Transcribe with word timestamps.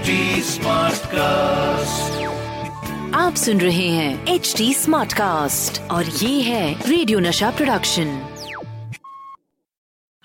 HD 0.00 0.12
Smartcast. 0.42 2.12
आप 3.14 3.34
सुन 3.36 3.60
रहे 3.60 3.88
हैं 3.88 4.34
एच 4.34 4.52
डी 4.58 4.72
स्मार्ट 4.74 5.12
कास्ट 5.12 5.80
और 5.90 6.04
ये 6.04 6.40
है 6.42 6.72
radio 6.88 7.18
Nasha 7.18 7.50
production 7.50 8.06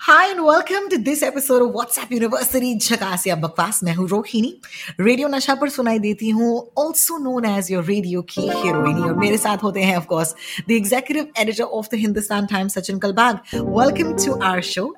hi 0.00 0.30
and 0.30 0.40
welcome 0.40 0.88
to 0.88 0.96
this 1.04 1.22
episode 1.22 1.62
of 1.62 1.72
WhatsApp 1.72 2.12
university 2.12 2.74
झकास 2.76 3.26
या 3.26 3.36
बकवास 3.36 3.80
मैं 3.84 3.94
हूँ 3.94 4.08
रोहिणी 4.08 4.54
रेडियो 5.00 5.28
नशा 5.28 5.54
पर 5.54 5.68
सुनाई 5.68 5.98
देती 5.98 6.30
हूँ 6.30 6.50
also 6.78 7.18
known 7.24 7.46
as 7.48 7.70
your 7.72 7.84
radio 7.84 8.22
की 8.30 8.42
हीरोइनी 8.42 9.08
और 9.08 9.16
मेरे 9.18 9.38
साथ 9.38 9.62
होते 9.62 9.82
हैं 9.82 9.96
of 9.96 10.06
course 10.06 10.34
the 10.68 10.72
executive 10.72 11.40
editor 11.40 11.64
of 11.64 11.88
the 11.92 11.98
Hindustan 11.98 12.46
Times 12.46 12.78
Sachin 12.78 12.98
Kalbag 12.98 13.34
welcome 13.54 14.16
to 14.24 14.40
our 14.42 14.60
show 14.64 14.94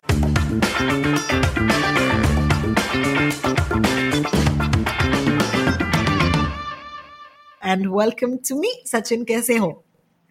and 7.65 7.87
welcome 7.95 8.35
to 8.49 8.59
me 8.59 8.73
Sachin 8.87 9.23
कैसे 9.23 9.57
हो 9.57 9.71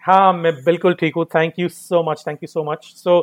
हाँ 0.05 0.33
मैं 0.33 0.53
बिल्कुल 0.65 0.95
ठीक 1.01 1.15
हूँ 1.17 1.25
thank 1.35 1.59
you 1.59 1.69
so 1.69 2.03
much 2.11 2.25
thank 2.27 2.39
you 2.43 2.47
so 2.49 2.65
much 2.71 2.87
so 2.97 3.21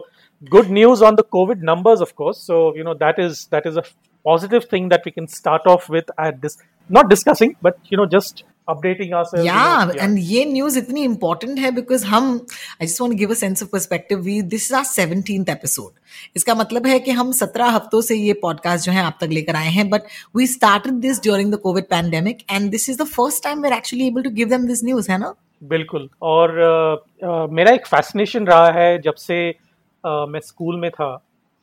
good 0.52 0.68
news 0.72 1.02
on 1.04 1.16
the 1.16 1.22
Covid 1.32 1.66
numbers 1.70 2.04
of 2.06 2.14
course 2.22 2.38
so 2.50 2.60
you 2.78 2.86
know 2.88 2.94
that 3.02 3.20
is 3.24 3.42
that 3.56 3.66
is 3.72 3.80
a 3.82 3.84
positive 4.26 4.68
thing 4.74 4.88
that 4.94 5.10
we 5.10 5.14
can 5.18 5.28
start 5.34 5.68
off 5.74 5.90
with 5.96 6.14
at 6.28 6.40
this 6.46 6.58
not 6.90 7.10
discussing 7.14 7.54
but 7.68 7.82
you 7.92 8.00
know 8.02 8.06
just 8.16 8.44
updating 8.69 9.13
ourselves 9.13 9.47
Yeah, 9.47 9.55
you 9.55 9.57
yeah, 9.57 9.85
know, 9.87 10.03
and 10.05 10.19
ये 10.19 10.45
news 10.45 10.79
इतनी 10.79 11.05
important 11.05 11.59
है 11.59 11.71
because 11.71 12.05
हम 12.07 12.47
I 12.81 12.87
just 12.87 13.01
want 13.01 13.15
give 13.15 13.31
a 13.31 13.35
sense 13.35 13.63
of 13.63 13.71
perspective 13.71 14.19
we 14.19 14.41
this 14.43 14.67
is 14.71 14.75
our 14.75 14.85
seventeenth 14.85 15.51
episode 15.51 15.91
इसका 16.37 16.55
मतलब 16.55 16.87
है 16.87 16.99
कि 16.99 17.11
हम 17.11 17.33
सत्रह 17.33 17.71
हफ्तों 17.71 18.01
से 18.01 18.17
ये 18.17 18.33
पॉडकास्ट 18.43 18.87
जो 18.87 18.93
है 18.93 19.03
आप 19.03 19.19
तक 19.21 19.29
लेकर 19.33 19.57
आए 19.57 19.69
हैं 19.69 19.89
but 19.91 20.03
we 20.37 20.47
started 20.47 20.93
this 20.93 21.23
during 21.23 21.53
the 21.53 21.57
COVID 21.57 21.85
pandemic 21.85 22.45
and 22.51 22.71
this 22.71 22.89
is 22.91 23.03
the 23.03 23.07
first 23.07 23.45
time 23.45 23.63
we 23.63 23.69
are 23.69 23.77
actually 23.77 24.07
able 24.07 24.23
to 24.23 24.31
give 24.31 24.49
them 24.49 24.67
this 24.67 24.85
news 24.85 25.11
है 25.13 25.19
ना? 25.19 25.35
बिल्कुल। 25.63 26.09
और 26.23 26.51
uh, 26.51 27.29
uh, 27.29 27.51
मेरा 27.51 27.73
एक 27.73 27.87
फैसिनेशन 27.87 28.47
रहा 28.47 28.71
है 28.73 28.99
जब 29.03 29.15
से 29.15 29.39
uh, 29.53 30.29
मैं 30.29 30.41
स्कूल 30.41 30.81
में 30.81 30.91
था 30.91 31.15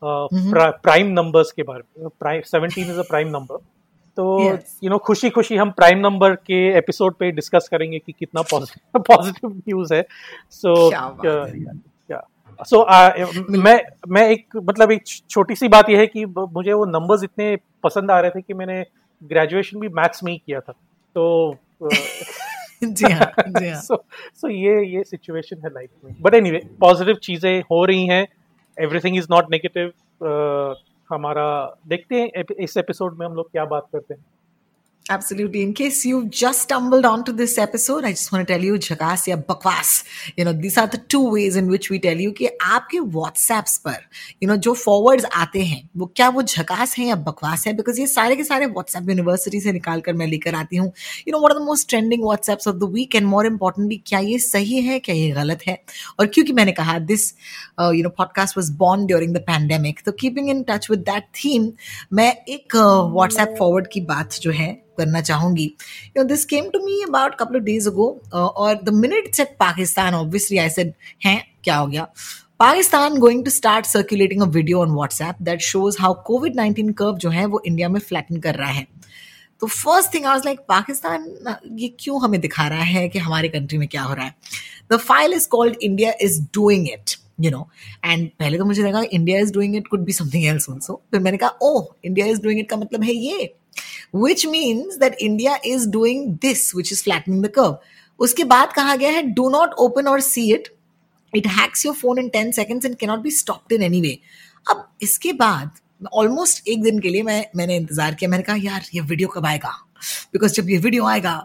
प्राइम 0.03 1.07
नंबर्स 1.07 1.51
के 1.51 1.63
बारे 1.63 2.01
में 2.01 2.09
prime 2.19 2.41
seventeen 2.41 2.91
is 2.91 2.99
a 2.99 3.03
prime 3.03 3.27
number 3.27 3.57
तो 4.17 4.23
Yes. 4.43 4.59
यू 4.83 4.89
नो 4.89 4.97
खुशी 4.97 5.29
खुशी 5.29 5.55
हम 5.55 5.71
प्राइम 5.71 5.97
नंबर 5.97 6.35
के 6.35 6.77
एपिसोड 6.77 7.15
पे 7.15 7.31
डिस्कस 7.31 7.67
करेंगे 7.71 7.99
कि 7.99 8.11
कितना 8.11 8.41
पॉजिटिव 8.41 9.49
न्यूज़ 9.49 9.93
है। 9.93 10.05
सो 10.51 10.73
है। 11.25 12.65
सो 12.65 12.85
मैं 13.57 13.81
मैं 14.07 14.27
एक 14.29 14.55
मतलब 14.55 14.91
एक 14.91 15.03
छोटी 15.29 15.55
सी 15.55 15.67
बात 15.67 15.89
यह 15.89 15.99
है 15.99 16.07
कि 16.07 16.25
मुझे 16.25 16.73
वो 16.73 16.85
नंबर्स 16.85 17.23
इतने 17.23 17.55
पसंद 17.83 18.11
आ 18.11 18.19
रहे 18.19 18.31
थे 18.31 18.41
कि 18.41 18.53
मैंने 18.53 18.85
ग्रेजुएशन 19.21 19.79
भी 19.79 19.87
मैथ्स 19.89 20.23
में 20.23 20.31
ही 20.31 20.37
किया 20.37 20.59
था। 20.59 20.71
तो 21.15 21.55
जी 22.83 23.11
हाँ 23.11 23.31
जी 23.47 23.69
हाँ। 23.69 23.81
सो 23.81 24.03
सो 24.35 24.49
ये 24.49 24.85
ये 24.85 25.03
सिचुएशन 25.03 25.57
है 25.57 25.69
लाइफ 25.69 25.89
में। 26.05 26.15
बट 26.21 26.33
एनीवे 26.33 26.61
पॉजिटिव 26.79 27.15
चीज़ें 27.15 27.61
हो 27.61 27.83
रही 27.85 28.07
हैं। 28.07 28.27
एवरीथिंग 28.77 29.17
इज़ 29.17 29.27
नॉट 29.31 29.51
नेगेटिव 29.51 29.91
हमारा 31.13 31.45
देखते 31.87 32.21
हैं 32.21 32.43
इस 32.59 32.77
एपिसोड 32.77 33.17
में 33.19 33.25
हम 33.25 33.33
लोग 33.33 33.51
क्या 33.51 33.65
बात 33.65 33.87
करते 33.91 34.13
हैं। 34.13 34.25
Absolutely. 35.11 35.61
In 35.61 35.73
case 35.79 36.05
you've 36.05 36.29
just 36.29 36.61
stumbled 36.61 37.05
onto 37.05 37.33
this 37.33 37.57
episode, 37.57 38.05
I 38.05 38.11
just 38.11 38.33
want 38.33 38.47
to 38.47 38.53
tell 38.53 38.69
you, 38.69 38.77
झकास 38.77 39.27
या 39.27 39.35
बकवास, 39.35 40.03
you 40.39 40.47
know, 40.47 40.61
these 40.61 40.77
are 40.77 40.91
the 40.91 40.99
two 41.13 41.35
ways 41.35 41.61
in 41.61 41.69
which 41.69 41.91
we 41.91 41.99
tell 42.05 42.21
you 42.21 42.33
कि 42.37 42.47
आपके 42.61 42.97
WhatsApps 42.97 43.77
पर, 43.77 43.95
you 44.43 44.49
know, 44.49 44.55
जो 44.55 44.75
forwards 44.75 45.25
आते 45.25 45.61
हैं, 45.61 45.89
वो 45.97 46.05
क्या 46.15 46.29
वो 46.29 46.43
झकास 46.43 46.97
है 46.97 47.05
या 47.05 47.15
बकवास 47.15 47.67
है? 47.67 47.77
Because 47.77 47.99
ये 47.99 48.07
सारे 48.07 48.35
के 48.35 48.43
सारे 48.43 48.65
WhatsApp 48.65 49.01
University 49.01 49.61
से 49.61 49.71
निकाल 49.71 50.01
कर 50.01 50.13
मैं 50.13 50.27
लेकर 50.27 50.55
आती 50.55 50.75
हूँ. 50.75 50.93
You 51.27 51.35
know, 51.35 51.45
what 51.45 51.57
are 51.57 51.61
the 51.61 51.75
most 51.75 51.89
trending 51.93 52.35
WhatsApps 52.35 52.73
of 52.73 52.83
the 52.83 52.95
week 52.97 53.21
and 53.21 53.33
more 53.33 53.51
importantly, 53.51 53.97
क्या 54.05 54.19
ये 54.19 54.39
सही 54.39 54.81
है, 54.81 54.99
क्या 54.99 55.15
ये 55.15 55.31
गलत 55.31 55.59
है? 55.67 55.83
और 56.19 56.27
क्योंकि 56.27 56.53
मैंने 56.53 56.71
कहा, 56.71 56.99
this, 56.99 57.21
uh, 57.81 57.91
you 57.91 58.07
know, 58.07 58.25
podcast 58.25 58.57
was 58.57 58.71
born 58.81 59.07
during 59.11 59.37
the 59.37 59.43
pandemic, 59.49 60.05
तो 60.05 60.11
keeping 60.11 60.49
in 60.53 60.63
touch 60.69 60.89
with 60.91 61.05
that 61.05 61.21
theme, 61.43 61.71
मैं 62.13 62.35
एक 62.35 62.75
uh, 62.75 63.21
WhatsApp 63.21 63.61
forward 63.61 63.87
की 63.93 64.01
बात 64.01 64.33
जो 64.33 64.51
है 64.51 64.91
करना 65.01 65.21
चाहूँगी। 65.23 65.71
You 66.17 66.23
this 66.25 66.45
came 66.45 66.69
to 66.69 66.85
me 66.85 67.01
about 67.03 67.35
couple 67.39 67.55
of 67.55 67.63
days 67.63 67.89
ago 67.89 68.09
और 68.33 68.75
the 68.83 68.93
minute 68.95 69.33
set 69.35 69.55
Pakistan 69.59 70.13
obviously 70.15 70.57
I 70.57 70.69
said 70.71 70.93
हैं, 71.25 71.41
क्या 71.63 71.75
हो 71.75 71.87
गया? 71.87 72.07
Pakistan 72.59 73.17
going 73.19 73.43
to 73.45 73.51
start 73.51 73.85
circulating 73.85 74.41
a 74.41 74.45
video 74.47 74.81
on 74.81 74.91
WhatsApp 74.91 75.35
that 75.41 75.61
shows 75.63 75.97
how 75.99 76.13
COVID 76.25 76.55
nineteen 76.55 76.91
curve 76.93 77.17
जो 77.17 77.29
है 77.29 77.45
वो 77.45 77.61
India 77.65 77.89
में 77.89 77.99
flatten 77.99 78.39
कर 78.39 78.55
रहा 78.55 78.71
है। 78.71 78.85
तो 79.61 79.67
first 79.67 80.13
thing 80.13 80.25
I 80.25 80.31
was 80.31 80.45
like 80.45 80.59
Pakistan, 80.69 81.25
ये 81.79 81.87
क्यों 81.99 82.21
हमें 82.21 82.39
दिखा 82.41 82.67
रहा 82.67 82.83
है 82.83 83.07
कि 83.09 83.19
हमारे 83.19 83.49
कंट्री 83.49 83.77
में 83.77 83.87
क्या 83.87 84.01
हो 84.01 84.13
रहा 84.13 84.25
है? 84.25 84.35
The 84.91 84.97
file 84.99 85.33
is 85.33 85.47
called 85.49 85.75
India 85.81 86.13
is 86.21 86.41
doing 86.55 86.87
it 86.89 87.15
you 87.41 87.51
know 87.51 87.67
and 88.05 88.27
पहले 88.29 88.57
तो 88.57 88.65
मुझे 88.65 88.83
लगा 88.83 89.01
India 89.03 89.39
is 89.39 89.53
doing 89.53 89.75
it 89.75 89.87
could 89.87 90.03
be 90.05 90.13
something 90.13 90.45
else 90.45 90.69
also 90.69 91.01
फिर 91.11 91.19
मैंने 91.19 91.37
कहा 91.37 91.57
oh 91.61 91.83
India 92.05 92.25
is 92.27 92.41
doing 92.41 92.59
it 92.59 92.69
का 92.69 92.77
मतलब 92.77 93.03
है 93.03 93.13
ये। 93.15 93.53
Which 94.13 94.45
means 94.45 94.97
that 94.97 95.15
India 95.19 95.57
is 95.63 95.87
doing 95.87 96.37
this, 96.41 96.73
which 96.73 96.91
is 96.91 97.01
flattening 97.01 97.41
the 97.41 97.49
curve. 97.49 97.77
उसके 98.19 98.43
बाद 98.43 98.73
कहा 98.73 98.95
गया 98.95 99.11
है 99.11 99.23
do 99.35 99.49
not 99.49 99.73
open 99.77 100.07
or 100.07 100.19
see 100.21 100.51
it. 100.51 100.69
It 101.33 101.45
hacks 101.45 101.85
your 101.85 101.93
phone 101.93 102.23
in 102.23 102.29
10 102.29 102.51
seconds 102.53 102.85
and 102.85 102.99
cannot 102.99 103.23
be 103.23 103.31
stopped 103.31 103.71
in 103.71 103.87
any 103.89 104.01
way. 104.01 104.17
अब 104.71 104.87
इसके 105.01 105.33
बाद 105.33 105.79
almost 106.13 106.67
एक 106.67 106.83
दिन 106.83 106.99
के 106.99 107.09
लिए 107.09 107.23
मैं 107.23 107.45
मैंने 107.55 107.75
इंतज़ार 107.77 108.15
किया 108.15 108.29
मैंने 108.29 108.43
कहा 108.43 108.55
यार 108.55 108.85
ये 108.95 109.01
वीडियो 109.01 109.27
कब 109.27 109.45
आएगा 109.45 109.73
बिकॉज़ 110.33 110.53
जब 110.53 110.69
ये 110.69 110.77
वीडियो 110.77 111.05
आएगा 111.05 111.35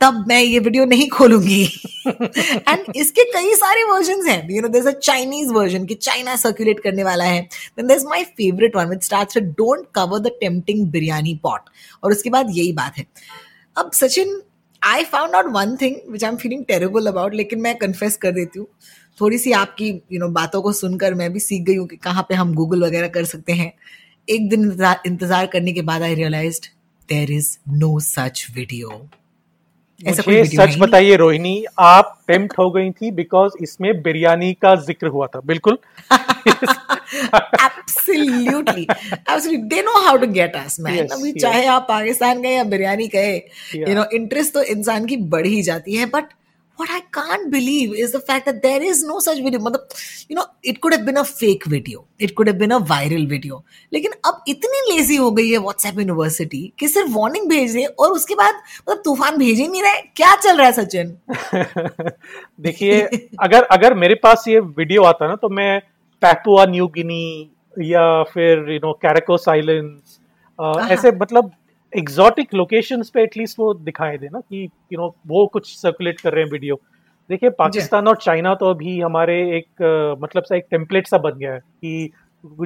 तब 0.00 0.24
मैं 0.28 0.40
ये 0.42 0.58
वीडियो 0.58 0.84
नहीं 0.84 1.08
खोलूँगी। 1.08 1.62
एंड 2.06 2.96
इसके 2.96 3.24
कई 3.32 3.54
सारे 3.54 3.84
वर्जन 3.84 4.26
हैं। 4.28 4.50
You 4.50 4.62
know 4.62 4.68
a 4.80 4.90
Chinese 4.92 5.52
version 5.52 5.84
कि 5.86 5.94
चाइना 5.94 6.36
सर्कुलेट 6.36 6.80
करने 6.80 7.04
वाला 7.04 7.24
है। 7.24 7.40
Then 7.40 7.86
there 7.86 8.00
is 8.00 8.06
my 8.06 8.24
favourite 8.36 8.76
one 8.76 8.88
with 8.88 9.38
don't 9.38 9.86
cover 9.94 10.18
the 10.18 10.32
tempting 10.40 10.86
biryani 10.86 11.34
pot 11.42 11.70
और 12.02 12.12
उसके 12.12 12.30
बाद 12.30 12.50
यही 12.50 12.72
बात 12.72 12.98
है। 12.98 13.06
अब 13.76 13.90
Sachin 13.94 14.40
I 14.82 15.04
found 15.04 15.34
out 15.34 15.52
one 15.52 15.76
thing 15.76 15.96
which 16.10 16.24
I 16.24 16.30
am 16.30 16.36
feeling 16.36 16.64
terrible 16.64 17.06
about 17.06 17.34
लेकिन 17.34 17.60
मैं 17.60 17.76
कन्फेस 17.78 18.16
कर 18.16 18.32
देती 18.32 18.58
हूँ। 18.58 18.66
थोड़ी 19.20 19.38
सी 19.38 19.52
आपकी 19.52 19.88
यू 19.88 19.94
you 19.94 20.18
नो 20.20 20.24
know, 20.24 20.34
बातों 20.34 20.62
को 20.62 20.72
सुनकर 20.72 21.14
मैं 21.14 21.32
भी 21.32 21.40
सीख 21.40 21.62
गई 21.62 21.76
हूँ 21.76 21.86
कि 21.88 21.96
कहाँ 21.96 22.26
पे 22.28 22.34
हम 22.34 22.54
गूगल 22.54 22.84
वगैरह 22.84 23.08
कर 23.08 23.24
सकते 23.24 23.52
हैं। 23.52 23.72
एक 24.28 24.48
दिन 24.48 24.64
इंतज़ार 25.06 25.46
करने 25.46 25.72
के 25.72 25.82
बाद 25.82 26.02
I 26.02 26.14
realise 26.14 26.60
there 27.12 27.32
is 27.32 27.56
no 27.76 27.98
such 28.02 28.46
video 28.54 29.02
मुझे 30.00 30.44
सच 30.46 30.76
बताइए 30.78 31.16
रोहिणी 31.16 31.64
आप 31.80 32.18
टेम्प्ट 32.28 32.58
हो 32.58 32.70
गई 32.70 32.90
थी 32.90 33.10
बिकॉज़ 33.12 33.52
इसमें 33.62 33.90
बिरयानी 34.02 34.52
का 34.62 34.74
ज़िक्र 34.76 35.06
हुआ 35.08 35.26
था 35.26 35.40
बिल्कुल? 35.44 35.78
Absolutely 37.14 38.82
absolutely 38.82 39.56
they 39.68 39.82
know 39.82 39.98
how 40.04 40.16
to 40.16 40.26
get 40.32 40.56
us 40.56 40.76
man 40.80 41.06
अभी 41.08 41.32
चाहे 41.32 41.64
आप 41.66 41.86
पाकिस्तान 41.88 42.42
गए 42.42 42.54
या 42.54 42.64
बिरयानी 42.66 43.06
गए 43.08 43.34
यू 43.74 43.94
नो 43.94 44.04
इंटरेस्ट 44.14 44.54
तो 44.54 44.62
इंसान 44.74 45.06
की 45.06 45.16
बढ़ 45.34 45.46
ही 45.46 45.62
जाती 45.62 45.96
है 45.96 46.06
but 46.06 46.32
what 46.78 46.90
I 46.90 47.00
can't 47.16 47.50
believe 47.50 47.94
is 47.94 48.12
the 48.12 48.20
fact 48.20 48.46
that 48.46 48.62
there 48.62 48.82
is 48.82 49.02
no 49.04 49.18
such 49.20 49.40
video. 49.44 49.60
मतलब 49.60 49.88
you 50.30 50.36
know 50.36 50.46
it 50.62 50.80
could 50.80 50.94
have 50.96 51.04
been 51.06 51.16
a 51.16 51.24
fake 51.24 51.64
video. 51.66 52.04
It 52.18 52.34
could 52.34 52.48
have 52.48 52.58
been 52.58 52.72
a 52.72 52.80
viral 52.92 53.26
video. 53.32 53.62
लेकिन 53.92 54.12
अब 54.26 54.42
इतनी 54.48 54.80
लेजी 54.90 55.16
हो 55.16 55.30
गई 55.30 55.50
है 55.50 55.58
WhatsApp 55.58 55.98
university 55.98 56.62
कि 56.78 56.88
सिर्फ़ 56.88 57.10
warning 57.16 57.48
भेज 57.50 57.74
रहे 57.74 57.82
हैं 57.82 57.90
और 58.00 58.12
उसके 58.12 58.34
बाद 58.34 58.54
मतलब 58.54 59.02
तूफ़ान 59.04 59.36
भेज 59.38 59.60
ही 59.60 59.68
नहीं 59.68 59.82
रहे 59.82 60.00
क्या 60.16 60.34
चल 60.36 60.56
रहा 60.56 60.66
है 60.66 60.72
सचिन? 60.72 61.16
देखिए 62.66 63.00
अगर 63.40 63.64
अगर 63.78 63.94
मेरे 64.04 64.14
पास 64.22 64.44
ये 64.48 64.60
वीडियो 64.60 65.02
आता 65.12 65.28
ना 65.28 65.36
तो 65.42 65.48
मैं 65.60 65.80
पैपुआ 66.22 66.66
न्यू 66.66 66.86
गिनी 66.96 67.24
या 67.78 68.22
फिर 68.32 68.70
यू 68.72 68.78
नो 68.84 68.92
कैरेकोस 69.02 69.48
आइलैंड्स 69.48 70.18
ऐसे 70.92 71.12
मतलब 71.20 71.52
एग्जॉटिक 71.92 72.54
लोकेशंस 72.54 73.10
पे 73.10 73.22
एटलीस्ट 73.22 73.58
वो 73.58 73.72
दिखाई 73.74 74.18
दे 74.18 74.28
ना 74.32 74.40
कि 74.40 74.64
यू 74.92 74.98
नो 74.98 75.14
वो 75.26 75.46
कुछ 75.46 75.74
सर्कुलेट 75.76 76.20
कर 76.20 76.32
रहे 76.32 76.44
हैं 76.44 76.50
वीडियो 76.50 76.80
देखिए 77.30 77.50
पाकिस्तान 77.50 78.08
और 78.08 78.16
चाइना 78.16 78.54
तो 78.54 78.70
अभी 78.70 79.00
हमारे 79.00 79.34
एक 79.56 79.82
मतलब 80.22 80.42
सा 80.42 80.56
एक 80.56 80.66
टेम्पलेट 80.70 81.06
सा 81.06 81.18
बन 81.18 81.38
गया 81.38 81.52
है 81.52 81.58
कि 81.58 82.10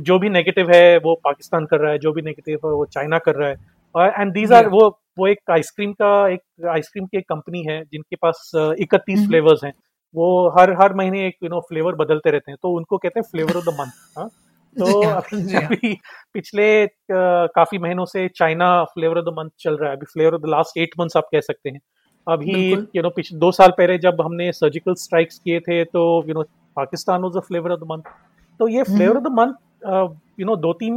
जो 0.03 0.19
भी 0.19 0.29
नेगेटिव 0.29 0.71
है 0.71 0.99
वो 0.99 1.15
पाकिस्तान 1.25 1.67
कर 1.67 1.81
रहा 1.81 1.93
है 1.93 1.99
जो 1.99 2.13
भी 2.13 2.23
नेगेटिव 2.23 2.59
है 2.65 2.71
वो 2.73 2.85
चाइना 2.85 3.19
कर 3.19 3.35
रहा 3.35 3.49
है। 3.49 4.13
एंड 4.21 4.33
दीज 4.33 4.53
आर 4.53 4.69
वो 4.69 4.89
वो 5.19 5.27
एक 5.27 5.51
आइसक्रीम 5.51 5.93
का 5.93 6.29
एक 6.29 6.67
आइसक्रीम 6.69 7.07
की 7.07 7.19
एक 7.19 7.25
कंपनी 7.29 7.63
है 7.65 7.83
जिनके 7.85 8.17
पास 8.17 8.51
इकतीस 8.55 9.19
Mhm. 9.19 9.27
फ्लेवर्स 9.29 9.65
हैं। 9.65 9.73
वो 10.15 10.27
हर 10.59 10.73
हर 10.73 10.95
महीने 10.95 11.27
एक 11.27 11.37
यू 11.43 11.49
नो 11.49 11.61
फ्लेवर 11.61 11.95
बदलते 11.95 12.31
रहते 12.31 12.51
हैं। 12.51 12.59
तो 12.63 12.73
उनको 12.73 12.99
कहते 12.99 13.21
हैं 13.21 13.27
फ्लेवर 13.31 13.57
ऑफ़ 13.57 13.65
द 13.65 13.75
मंथ 13.81 14.19
हाँ, 14.19 14.29
जी 15.35 15.55
हाँ। 15.55 15.65
अभी 15.65 15.95
पिछले 16.35 16.87
काफ़ी 17.11 17.79
महीनों 17.79 18.05
से 18.05 18.27
China 18.37 18.69
flavour 18.85 19.19
of 19.19 19.25
the 19.25 19.35
month 19.39 19.51
चल 19.61 19.77
रहा 19.77 19.91
है। 19.91 19.97
अभी 19.97 20.07
flavour 20.07 20.35
of 20.35 20.43
the 20.43 20.49
last 20.49 20.79
eight 20.79 20.95
months 21.01 21.17
आप 21.17 21.29
कह 21.33 21.41
सकते 21.41 21.71
हैं। 21.71 21.81
अभी 22.27 22.73
यू 22.97 23.03
नो 23.03 23.11
पिछले 23.17 23.39
दो 23.39 23.51
साल 23.53 23.71
पहले 23.79 23.99
जब 23.99 24.21
हमने 24.21 24.51
सर्जिकल 24.53 24.95
स्ट्राइक्स 24.99 25.39
किए 25.39 25.61
थे 25.61 25.83
तो 25.87 26.03
you 26.29 26.35
know 26.35 26.43
Pakistan 26.77 27.23
was 27.23 27.39
the 27.39 27.43
flavour 27.43 27.73
of 27.73 27.81
the 27.81 27.87
month. 27.91 28.03
तो 28.61 28.69
ये 28.69 28.83
flavour 28.85 29.17
of 29.17 29.25
the 29.25 29.33
month 29.33 30.41
you 30.41 30.47
know 30.47 30.57
दो 30.59 30.73
तीन 30.73 30.95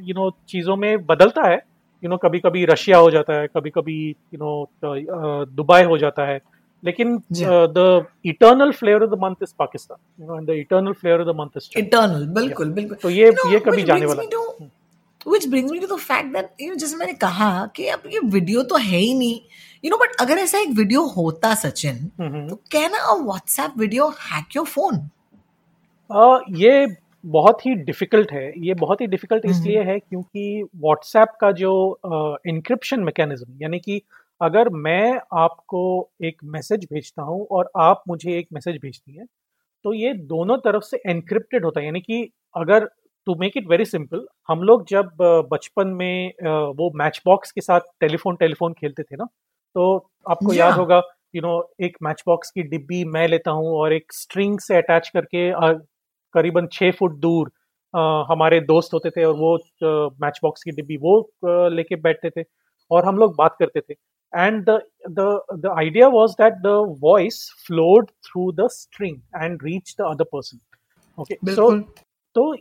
यू 0.00 0.14
नो 0.14 0.30
चीज़ों 0.48 0.76
में 0.76 1.06
बदलता 1.06 1.46
है। 1.48 1.56
यू 2.02 2.10
नो 2.10 2.16
कभी 2.16 2.38
कभी 2.40 2.64
रशिया 2.64 2.98
हो 2.98 3.10
जाता 3.10 3.40
है 3.40 3.46
कभी 3.46 3.70
कभी 3.70 3.98
यू 4.08 4.38
नो 4.38 5.46
दुबई 5.46 5.82
हो 5.84 5.98
जाता 5.98 6.26
है। 6.26 6.38
लेकिन 6.82 7.16
the 7.32 8.06
eternal 8.26 8.72
flavour 8.72 9.02
of 9.02 9.10
the 9.10 9.18
month 9.22 9.42
is 9.42 9.54
Pakistan 9.58 9.98
you 10.22 10.26
know 10.26 10.38
and 10.38 10.46
the 10.46 10.56
eternal 10.60 10.92
flavour 10.94 11.20
of 11.20 11.28
the 11.28 11.36
month 11.38 11.56
is 11.56 11.68
eternal 11.78 12.26
बिल्कुल 12.34 12.70
बिल्कुल। 12.72 12.98
तो 13.02 13.10
ये 13.10 13.30
ये 13.52 13.60
कभी 13.68 13.82
जाने 13.82 14.06
वाला 14.06 14.22
which 15.26 15.44
brings 15.52 15.72
me 15.72 15.78
to 15.80 15.86
the 15.90 15.96
fact 16.00 16.28
that 16.34 16.50
you 16.62 16.66
know 16.70 16.76
जैसे 16.78 16.96
मैंने 16.96 17.12
कहा 17.22 17.46
कि 17.76 17.86
अब 17.88 18.02
ये 18.12 18.18
वीडियो 18.32 18.62
तो 18.62 18.76
है 18.76 18.98
ही 18.98 19.14
नहीं। 19.14 19.40
यू 19.84 19.90
नो 19.90 19.96
बट 19.98 20.14
अगर 20.20 20.38
ऐसा 20.38 20.58
एक 20.58 20.68
वीडियो 20.76 21.02
होता 21.14 21.54
सचिन 21.54 21.96
तो 22.20 22.56
कहना 22.72 23.14
WhatsApp 23.22 23.72
video 23.78 24.08
hack 24.20 24.56
your 24.56 24.66
phone 24.66 25.00
ये 26.56 26.86
बहुत 27.24 27.64
ही 27.66 27.74
डिफ़िकल्ट 27.74 28.32
है। 28.32 28.52
ये 28.66 28.74
बहुत 28.74 29.00
ही 29.00 29.06
डिफ़िकल्ट 29.06 29.46
हम्म। 29.46 29.56
इसलिए 29.56 29.82
है 29.84 29.98
क्योंकि 29.98 30.62
व्हाट्सएप 30.76 31.28
का 31.40 31.50
जो 31.60 31.72
इंक्रिप्शन 32.48 33.00
मैकेनिज्म 33.04 33.62
यानी 33.62 33.78
कि 33.80 34.00
अगर 34.40 34.68
मैं 34.70 35.18
आपको 35.36 35.82
एक 36.24 36.38
मैसेज 36.46 36.84
भेजता 36.92 37.22
हूँ 37.22 37.46
और 37.50 37.70
आप 37.78 38.02
मुझे 38.08 38.38
एक 38.38 38.48
मैसेज 38.52 38.76
भेजती 38.82 39.16
हैं 39.16 39.26
तो 39.84 39.92
ये 39.94 40.12
दोनों 40.26 40.58
तरफ़ 40.58 40.84
से 40.84 41.00
एनक्रिप्टेड 41.08 41.64
होता 41.64 41.80
है। 41.80 41.86
यानी 41.86 42.00
कि 42.00 42.22
अगर 42.56 42.86
to 43.26 43.34
make 43.40 43.56
it 43.56 43.68
very 43.68 43.84
simple 43.86 44.26
हम 44.48 44.62
लोग 44.62 44.86
जब 44.88 45.10
बचपन 45.52 45.88
में 45.98 46.32
वो 46.78 46.90
मैच 46.96 47.22
बॉक्स 47.26 47.52
के 47.52 47.60
साथ 47.60 47.80
टेलीफोन 48.00 48.36
टेलीफोन 48.36 48.72
खेलते 48.72 49.02
थे 49.02 49.16
ना 49.16 49.24
तो 49.76 49.96
आपको 50.26 50.52
याद 50.54 50.74
होगा 50.74 50.96
यू 51.34 51.40
you 51.40 51.48
नो 51.48 51.56
know, 51.56 51.86
एक 51.86 51.96
मैच 52.02 52.22
बॉक्स 52.26 52.50
की 52.50 52.62
डिब्बी 52.64 53.04
मैं 53.10 53.26
लेता 53.28 53.50
हूँ 53.52 53.76
और 53.78 53.92
एक 53.92 54.12
स्ट्रिंग 54.12 54.58
से 54.60 54.76
अटैच 54.76 55.08
करके 55.16 55.50
करीबन 56.34 56.66
छः 56.72 56.90
फुट 56.92 57.18
दूर 57.20 57.50
हमारे 58.30 58.60
दोस्त 58.62 58.94
होते 58.94 59.10
थे 59.10 59.24
और 59.24 59.34
वो 59.36 59.56
मैच 60.22 60.40
बॉक्स 60.42 60.62
की 60.64 60.70
डिब्बी 60.72 60.96
वो 60.98 61.18
लेके 61.70 61.96
बैठते 61.98 62.30
थे 62.30 62.44
और 62.90 63.06
हम 63.06 63.18
लोग 63.18 63.34
बात 63.38 63.56
करते 63.60 63.80
थे। 63.80 63.94
And 64.34 64.64
the 64.64 64.80
the 65.10 65.40
the 65.54 65.74
idea 65.78 66.08
was 66.08 66.30
that 66.30 66.54
the 66.54 66.96
voice 67.00 67.38
flowed 67.66 68.10
through 68.10 68.52
the 68.52 68.68
string 68.68 69.16
and 69.42 69.62
reach 69.62 69.94
the 70.00 70.02
other 70.02 70.24
person 70.24 70.60
okay 71.18 71.34
so 71.54 71.80
तो 72.36 72.54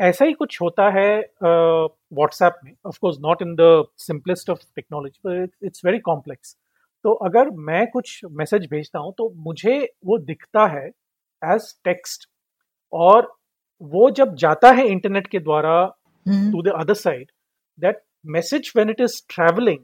ऐसा 0.00 0.24
ही 0.24 0.32
कुछ 0.32 0.60
होता 0.62 0.90
है 0.90 1.18
व्हाट्सएप 1.42 2.52
uh, 2.52 2.64
में। 2.64 2.72
Of 2.86 2.98
course 3.00 3.16
not 3.20 3.42
in 3.42 3.54
the 3.54 3.84
simplest 3.96 4.50
of 4.50 4.58
technology 4.76 5.66
it's 5.66 5.84
very 5.84 5.98
complex 5.98 6.56
तो 7.04 7.12
अगर 7.12 7.50
मैं 7.50 7.86
कुछ 7.90 8.20
मैसेज 8.30 8.66
भेजता 8.70 8.98
हूँ 8.98 9.12
तो 9.18 9.32
मुझे 9.36 9.78
वो 10.06 10.18
दिखता 10.18 10.66
है 10.66 10.86
एज 11.42 11.74
टेक्स्ट 11.84 12.28
और 12.92 13.34
वो 13.82 14.10
जब 14.10 14.34
जाता 14.34 14.70
है 14.70 14.86
इंटरनेट 14.86 15.26
के 15.26 15.38
द्वारा 15.38 15.86
to 16.28 16.62
the 16.62 16.68
other 16.68 16.94
side 16.94 17.30
that 17.78 18.02
message 18.26 18.72
when 18.76 18.90
it 18.90 19.00
is 19.00 19.22
travelling 19.28 19.78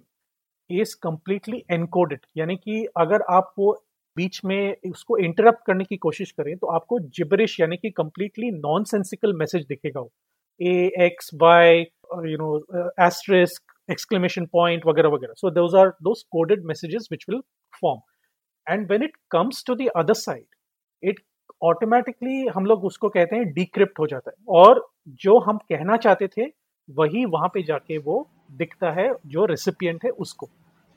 is 0.80 0.96
completely 1.02 1.64
encoded 1.70 2.20
यानी 2.36 2.56
कि 2.56 2.86
अगर 2.96 3.22
आप 3.30 3.52
वो 3.58 3.72
बीच 4.16 4.40
में 4.44 4.76
उसको 4.90 5.18
इंटरप्ट 5.18 5.66
करने 5.66 5.84
की 5.84 5.96
कोशिश 5.96 6.30
करें 6.30 6.56
तो 6.56 6.66
आपको 6.66 7.00
जिबरिश 7.00 7.60
यानी 7.60 7.76
कि 7.76 7.90
कंप्लीटली 7.90 8.50
नॉन 8.50 8.84
सेंसिकल 8.84 9.32
मैसेज 9.32 9.66
दिखेगा 9.66 10.00
वो। 10.00 10.12
A 10.60 10.92
X 10.98 11.30
Y 11.34 11.78
you 12.30 12.36
know 12.38 12.56
asterisk 13.06 13.62
exclamation 13.90 14.44
point, 14.46 14.86
वगैरह 14.86 15.08
वगैरह। 15.08 15.34
So 15.34 15.50
those 15.50 15.72
are 15.80 15.88
those 16.06 16.20
coded 16.34 16.60
messages 16.64 17.06
which 17.10 17.24
will 17.28 17.40
form. 17.82 17.98
And 18.66 18.92
when 18.92 19.02
it 19.02 19.16
comes 19.34 19.62
to 19.62 19.74
the 19.80 19.88
other 20.02 20.14
side, 20.14 20.48
it 21.02 21.16
automatically 21.62 22.46
हम 22.46 22.66
लोग 22.66 22.84
उसको 22.84 23.08
कहते 23.08 23.36
हैं 23.36 23.52
decrypt 23.52 23.98
हो 23.98 24.06
जाता 24.06 24.30
है। 24.30 24.44
और 24.48 24.90
जो 25.08 25.38
हम 25.38 25.58
कहना 25.58 25.96
चाहते 25.96 26.28
थे, 26.28 26.46
वही 26.90 27.24
वहाँ 27.24 27.48
पे 27.48 27.62
जाके 27.62 27.98
वो 27.98 28.28
दिखता 28.52 28.90
है, 28.90 29.14
जो 29.26 29.44
रेसिपियंट 29.44 30.04
है 30.04 30.10
उसको। 30.10 30.48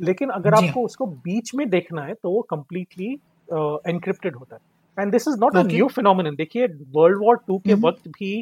लेकिन 0.01 0.29
अगर 0.29 0.53
आपको 0.53 0.83
उसको 0.85 1.05
बीच 1.05 1.53
में 1.55 1.69
देखना 1.69 2.03
है 2.05 2.13
तो 2.13 2.31
वो 2.31 2.41
कम्प्लीटली 2.49 3.11
एनक्रिप्टेड 3.11 4.33
uh, 4.33 4.39
होता 4.39 4.55
है। 4.55 4.61
And 5.01 5.11
this 5.11 5.27
is 5.27 5.39
not 5.39 5.55
a 5.55 5.63
new 5.63 5.87
phenomenon 5.95 6.35
देखिए 6.35 6.67
वर्ल्ड 6.97 7.17
वॉर 7.23 7.37
टू 7.47 7.57
के 7.57 7.69
mm-hmm. 7.69 7.87
वक्त 7.87 8.07
भी 8.07 8.33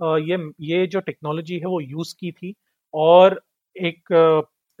uh, 0.00 0.18
ये 0.28 0.38
ये 0.70 0.86
जो 0.86 1.00
टेक्नोलॉजी 1.00 1.58
है 1.58 1.66
वो 1.66 1.80
यूज़ 1.80 2.14
की 2.20 2.32
थी। 2.32 2.54
और 2.94 3.40
एक 3.76 4.12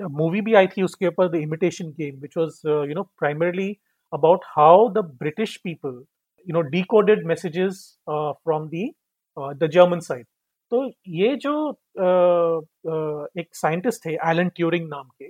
मूवी 0.00 0.38
uh, 0.38 0.44
भी 0.44 0.54
आई 0.54 0.66
थी 0.66 0.82
उसके 0.82 1.06
ऊपर 1.06 1.28
the 1.28 1.42
imitation 1.42 1.90
game 2.00 2.20
which 2.20 2.36
was 2.36 2.60
you 2.66 2.94
know 2.94 3.02
primarily 3.18 3.70
about 4.12 4.44
how 4.56 4.88
the 4.92 5.04
British 5.20 5.56
people 5.64 6.02
you 6.46 6.54
know 6.54 6.68
decoded 6.70 7.24
messages 7.30 7.80
uh, 8.12 8.32
from 8.44 8.68
the 8.68 8.84
uh, 9.36 9.52
the 9.62 9.68
German 9.76 10.00
side. 10.06 10.26
तो 10.72 10.78
ये 11.08 11.34
जो 11.36 11.52
uh, 12.06 12.56
uh, 12.92 13.40
एक 13.40 13.48
साइंटिस्ट 13.54 14.04
थे 14.06 14.12
एलन 14.30 14.48
ट्यूरिंग 14.56 14.88
नाम 14.88 15.08
के 15.18 15.28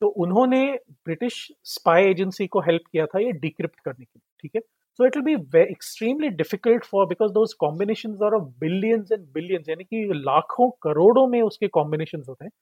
तो 0.00 0.06
उन्होंने 0.24 0.62
ब्रिटिश 1.04 1.46
स्पाई 1.72 2.04
एजेंसी 2.10 2.46
को 2.46 2.60
हेल्प 2.68 2.82
किया 2.92 3.06
था 3.06 3.20
ये 3.20 3.32
डिक्रिप्ट 3.46 3.80
करने 3.80 4.04
के 4.04 4.18
लिए 4.18 4.42
ठीक 4.42 4.54
है 4.56 4.60
so 4.98 5.06
it 5.06 5.16
will 5.16 5.36
be 5.36 5.60
extremely 5.60 6.28
difficult 6.36 6.84
for 6.84 7.06
because 7.06 7.32
those 7.32 7.52
combination 7.60 8.18
are 8.24 8.34
of 8.34 8.48
billions 8.60 9.12
and 9.12 9.26
billions 9.34 9.68
यानी 9.68 9.84
कि 9.84 10.06
लाखों 10.14 10.70
करोड़ों 10.82 11.26
में 11.26 11.40
उसके 11.42 11.68
कॉम्बिनेशन 11.78 12.24
होते 12.28 12.44
हैं 12.44 12.52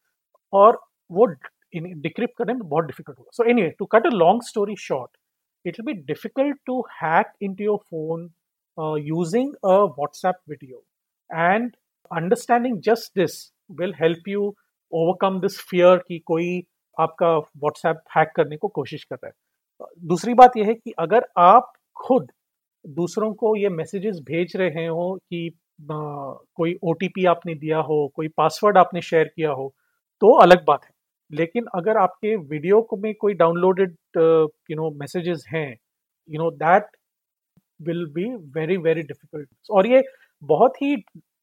और 0.53 0.81
वो 1.11 1.27
डिक्रिप्ट 1.27 2.37
करने 2.39 2.53
में 2.55 2.69
बहुत 2.69 2.85
डिफ़िकल्ट 2.85 3.19
होगा 3.19 3.31
so 3.35 3.51
any 3.51 3.69
to 3.79 3.85
cut 3.95 4.07
a 4.07 4.11
long 4.15 4.43
story 4.43 4.77
short 4.81 5.17
it 5.65 5.77
will 5.79 5.85
be 5.85 5.95
difficult 5.95 6.57
to 6.67 6.83
hack 6.99 7.35
into 7.41 7.63
your 7.63 7.81
phone 7.91 8.31
uh, 8.79 8.95
using 8.95 9.53
a 9.65 9.89
WhatsApp 9.89 10.35
video. 10.47 10.79
And 11.31 11.77
understanding 12.11 12.81
just 12.81 13.15
this 13.15 13.51
will 13.71 13.93
help 13.93 14.27
you 14.27 14.55
overcome 14.93 15.41
this 15.41 15.61
fear 15.63 15.99
कि 15.99 16.19
कोई 16.27 16.67
आपका 16.99 17.37
WhatsApp 17.61 17.99
hack 18.17 18.33
करने 18.37 18.57
को 18.57 18.69
कोशिश 18.71 19.05
कर 19.05 19.17
रहा 19.17 19.29
है। 19.29 19.87
दूसरी 20.05 20.35
बात 20.35 20.57
यह 20.57 20.67
है 20.67 20.75
कि 20.75 20.93
अगर 20.99 21.27
आप 21.41 21.73
खुद 21.97 22.31
दूसरों 22.85 23.33
को 23.35 23.55
ये 23.57 23.69
मैसेजेस 23.71 24.21
भेज 24.27 24.57
रहे 24.57 24.87
हो 24.87 25.15
कि 25.25 25.49
आ, 25.81 25.95
कोई 26.57 26.75
ओटीपी 26.85 27.25
आपने 27.27 27.55
दिया 27.57 27.79
हो 27.81 27.97
कोई 28.17 28.29
पासवर्ड 28.37 28.79
आपने 28.79 29.01
शेयर 29.03 29.25
किया 29.27 29.51
हो 29.53 29.73
तो 30.23 30.33
अलग 30.39 30.65
बात 30.67 30.85
है। 30.85 30.91
लेकिन 31.31 31.67
अगर 31.75 31.97
आपके 31.99 32.35
वीडियो 32.37 32.81
को 32.83 32.97
में 32.97 33.15
कोई 33.17 33.35
डाउनलोडेड 33.37 33.97
यू 34.17 34.77
नो 34.77 34.91
मैसेजेस 35.01 35.45
हैं 35.49 35.69
you 36.29 36.39
know 36.39 36.51
that 36.53 36.87
will 37.81 38.05
be 38.15 38.25
very 38.55 38.77
very 38.79 39.03
difficult 39.05 39.49
और 39.71 39.87
ये 39.87 40.03
बहुत 40.43 40.83
ही 40.83 40.97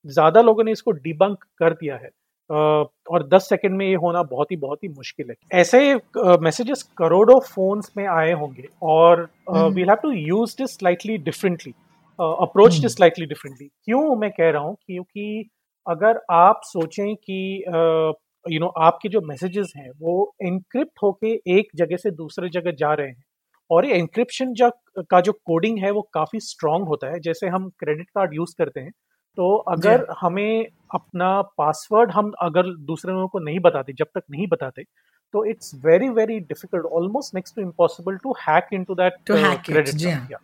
ज़्यादा 0.06 0.42
लोगों 0.42 0.64
ने 0.64 0.72
इसको 0.72 0.92
डिबंक 0.94 1.44
कर 1.60 1.74
दिया 1.76 1.98
है। 1.98 2.10
और 2.50 3.28
10 3.28 3.50
सेकंड 3.50 3.78
में 3.78 3.86
ये 3.86 3.96
होना 3.96 4.22
बहुत 4.24 4.52
ही 4.52 4.56
बहुत 4.58 4.84
ही 4.84 4.90
मुश्किल 4.90 5.30
है। 5.30 5.60
ऐसे 5.62 5.96
मैसेजेस 6.42 6.84
uh, 6.84 6.90
करोड़ों 6.98 7.40
फोन्स 7.40 7.92
में 7.98 8.06
आए 8.08 8.32
होंगे 8.34 8.68
और 8.82 9.30
we'll 9.50 9.90
have 9.90 9.98
to 10.04 10.12
use 10.12 10.56
this 10.58 10.78
slightly 10.78 11.18
differently 11.20 11.74
approach 12.20 12.74
this 12.74 12.96
slightly 12.96 13.26
differently 13.26 13.68
क्यों 13.68 14.16
मैं 14.16 14.32
कह 14.32 14.50
रहा 14.50 14.62
हूँ? 14.62 14.76
क्योंकि 14.86 15.50
अगर 15.88 16.20
आप 16.32 16.62
सोचें 16.64 17.16
कि 17.16 17.64
uh, 17.68 18.14
यू 18.46 18.60
नो 18.60 18.68
आपके 18.68 19.10
जो 19.10 19.22
मैसेजेस 19.22 19.72
हैं 19.78 19.90
वो 20.00 20.36
एनक्रिप्ट 20.44 21.00
होके 21.04 21.34
एक 21.58 21.68
जगह 21.76 21.98
से 21.98 22.12
दूसरे 22.12 22.50
जगह 22.50 22.72
जा 22.72 22.94
रहे 22.94 23.08
हैं 23.08 23.24
और 23.70 23.86
ये 23.86 23.94
एनक्रिप्शन 23.94 24.54
का 25.10 25.22
जो 25.22 25.32
कोडिंग 25.46 25.78
है 25.80 25.92
वो 25.92 26.02
काफ़ी 26.14 26.40
स्ट्रांग 26.40 26.84
होता 26.84 27.08
है। 27.08 27.20
जैसे 27.20 27.48
हम 27.48 27.70
क्रेडिट 27.80 28.10
कार्ड 28.10 28.34
यूज़ 28.34 28.56
करते 28.58 28.80
हैं 28.80 28.92
तो 29.38 29.56
अगर 29.56 30.06
हमें 30.20 30.68
अपना 30.94 31.42
पासवर्ड 31.58 32.12
हम 32.12 32.32
अगर 32.42 32.76
दूसरे 32.86 33.14
लोगों 33.14 33.28
को 33.28 33.40
नहीं 33.40 33.60
बताते 33.60 33.94
जब 33.94 34.08
तक 34.16 34.24
नहीं 34.32 34.48
बताते 34.48 34.84
तो 35.34 35.46
it's 35.46 35.72
very 35.86 36.10
very 36.10 36.40
difficult 36.40 36.86
almost 36.86 37.36
next 37.36 37.56
to 37.56 37.62
impossible 37.62 38.18
to 38.18 38.34
hack 38.42 38.68
into 38.84 38.96
that 38.96 39.14
credit 39.30 40.38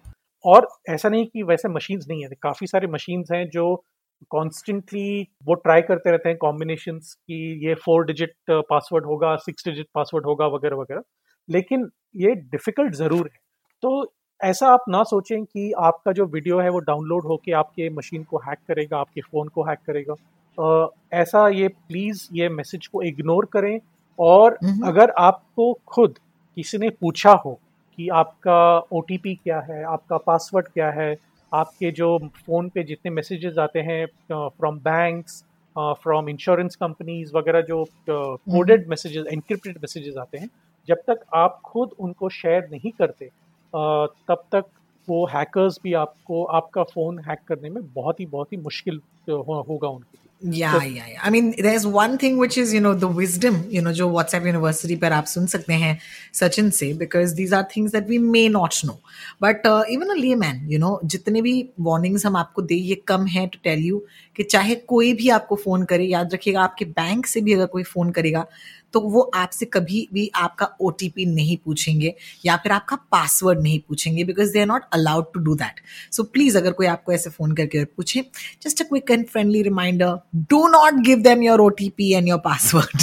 और 0.45 0.67
ऐसा 0.89 1.09
नहीं 1.09 1.25
कि 1.25 1.43
वैसे 1.43 1.69
मशीन्स 1.69 2.07
नहीं 2.09 2.23
है 2.23 2.29
काफ़ी 2.41 2.67
सारे 2.67 2.87
मशीन्स 2.87 3.31
हैं 3.31 3.49
जो 3.49 3.83
कॉन्स्टेंटली 4.31 5.27
वो 5.43 5.53
ट्राई 5.53 5.81
करते 5.81 6.11
रहते 6.11 6.29
हैं 6.29 6.37
कॉम्बिनेशन 6.37 6.97
की 6.99 7.67
ये 7.67 7.73
फोर 7.75 8.05
डिजिट 8.05 8.33
पासवर्ड 8.49 9.05
होगा 9.05 9.35
सिक्स 9.35 9.67
डिजिट 9.67 9.87
पासवर्ड 9.95 10.25
होगा 10.25 10.47
वगैरह 10.47 10.75
वगैरह। 10.75 11.01
लेकिन 11.49 11.89
ये 12.15 12.33
डिफ़िकल्ट 12.51 12.93
ज़रूर 12.93 13.29
है। 13.33 13.39
तो 13.83 14.13
ऐसा 14.43 14.67
आप 14.67 14.85
ना 14.89 15.03
सोचें 15.03 15.43
कि 15.45 15.71
आपका 15.71 16.11
जो 16.11 16.25
वीडियो 16.25 16.59
है 16.59 16.69
वो 16.69 16.79
डाउनलोड 16.79 17.23
होके 17.23 17.51
आपके 17.51 17.89
मशीन 17.89 18.23
को 18.23 18.37
हैक 18.37 18.57
करेगा 18.67 18.97
आपके 18.97 19.21
फ़ोन 19.21 19.47
को 19.47 19.63
हैक 19.63 19.79
करेगा। 19.87 20.13
आ, 20.57 20.87
ऐसा 21.13 21.47
ये 21.47 21.67
प्लीज़ 21.67 22.27
ये 22.33 22.49
मैसेज 22.49 22.87
को 22.87 23.01
इग्नोर 23.01 23.45
करें 23.45 23.79
और 24.19 24.57
अगर 24.85 25.09
आपको 25.09 25.73
खुद 25.87 26.19
किसी 26.55 26.77
ने 26.77 26.89
पूछा 26.89 27.31
हो 27.31 27.59
कि 27.97 28.07
आपका 28.09 28.79
ओटीपी 28.91 29.35
क्या 29.35 29.59
है 29.59 29.83
आपका 29.83 30.17
पासवर्ड 30.17 30.67
क्या 30.67 30.89
है 30.91 31.15
आपके 31.53 31.91
जो 31.91 32.17
फ़ोन 32.45 32.69
पे 32.69 32.83
जितने 32.83 33.11
मैसेजेस 33.11 33.57
आते 33.57 33.79
हैं 33.79 34.05
from 34.31 34.77
banks 34.79 35.43
from 35.75 36.29
insurance 36.29 36.75
companies 36.75 37.31
वगैरह 37.35 37.61
जो 37.61 37.83
कोडेड 38.09 38.87
मैसेजेस 38.87 39.25
एनक्रिप्टेड 39.31 39.77
मैसेजेस 39.77 40.17
आते 40.17 40.37
हैं 40.37 40.49
जब 40.87 41.01
तक 41.07 41.19
आप 41.33 41.59
खुद 41.65 41.89
उनको 41.99 42.29
शेयर 42.29 42.67
नहीं 42.71 42.91
करते 42.91 43.29
तब 43.73 44.43
तक 44.51 44.65
वो 45.07 45.25
हैकर्स 45.25 45.79
भी 45.83 45.93
आपको 45.97 46.43
आपका 46.57 46.83
फ़ोन 46.85 47.19
हैक 47.19 47.39
करने 47.47 47.69
में 47.69 47.83
बहुत 47.93 48.19
ही 48.19 48.25
बहुत 48.27 48.53
ही 48.53 48.57
मुश्किल 48.57 49.01
होगा 49.29 49.87
उनके 49.87 50.21
या 50.43 50.71
या 50.75 51.05
या 51.05 51.19
I 51.23 51.29
mean 51.29 51.49
there 51.51 51.75
is 51.75 51.85
one 51.87 52.15
thing 52.17 52.39
which 52.39 52.57
is 52.57 52.73
you 52.75 52.81
know 52.81 52.93
the 52.93 53.05
wisdom 53.15 53.61
you 53.71 53.81
know 53.81 53.91
जो 53.91 54.09
व्हाट्सएप 54.09 54.45
यूनिवर्सिटी 54.45 54.95
पर 54.95 55.11
आप 55.11 55.25
सुन 55.25 55.45
सकते 55.45 55.73
हैं 55.73 55.97
सचिन 56.33 56.69
से 56.69 56.91
because 56.93 57.35
these 57.35 57.53
are 57.53 57.63
things 57.75 57.91
that 57.91 58.07
we 58.07 58.17
may 58.17 58.47
not 58.49 58.73
know 58.85 58.93
but 59.41 59.67
even 59.89 60.09
a 60.09 60.15
layman 60.15 60.65
you 60.71 60.79
know 60.79 60.99
जितने 61.05 61.41
भी 61.41 61.53
warnings 61.79 62.25
हम 62.25 62.37
आपको 62.37 62.61
दे 62.61 62.75
ये 62.75 62.95
कम 63.07 63.25
है 63.27 63.45
टू 63.47 63.59
टेल 63.63 63.83
यू 63.85 64.01
कि 64.35 64.43
चाहे 64.45 64.75
कोई 64.87 65.13
भी 65.13 65.29
आपको 65.29 65.55
फ़ोन 65.55 65.83
करे 65.85 66.05
याद 66.05 66.33
रखिएगा 66.33 66.61
आपके 66.61 66.85
बैंक 66.97 67.25
से 67.25 67.41
भी 67.41 67.53
अगर 67.53 67.65
कोई 67.67 67.83
फ़ोन 67.83 68.11
करेगा 68.11 68.45
तो 68.93 68.99
वो 69.01 69.21
आपसे 69.35 69.65
कभी 69.65 70.07
भी 70.13 70.29
आपका 70.35 70.67
ओटीपी 70.81 71.25
नहीं 71.25 71.57
पूछेंगे 71.65 72.13
या 72.45 72.57
फिर 72.57 72.71
आपका 72.71 72.95
पासवर्ड 73.11 73.61
नहीं 73.61 73.79
पूछेंगे 73.79 74.23
because 74.23 74.53
they 74.53 74.59
are 74.59 74.67
not 74.67 74.83
allowed 74.93 75.31
to 75.33 75.39
do 75.39 75.55
that 75.55 75.81
so 76.11 76.23
please 76.33 76.57
अगर 76.57 76.71
कोई 76.71 76.87
आपको 76.87 77.13
ऐसे 77.13 77.29
फ़ोन 77.29 77.55
करके 77.55 77.83
पूछे 77.85 78.25
just 78.63 78.81
a 78.81 78.85
quick 78.85 79.11
and 79.11 79.27
friendly 79.27 79.61
reminder 79.61 80.17
do 80.49 80.67
not 80.67 81.03
give 81.05 81.21
them 81.21 81.43
your 81.43 81.61
OTP 81.61 82.11
and 82.13 82.27
your 82.27 82.39
password 82.45 83.01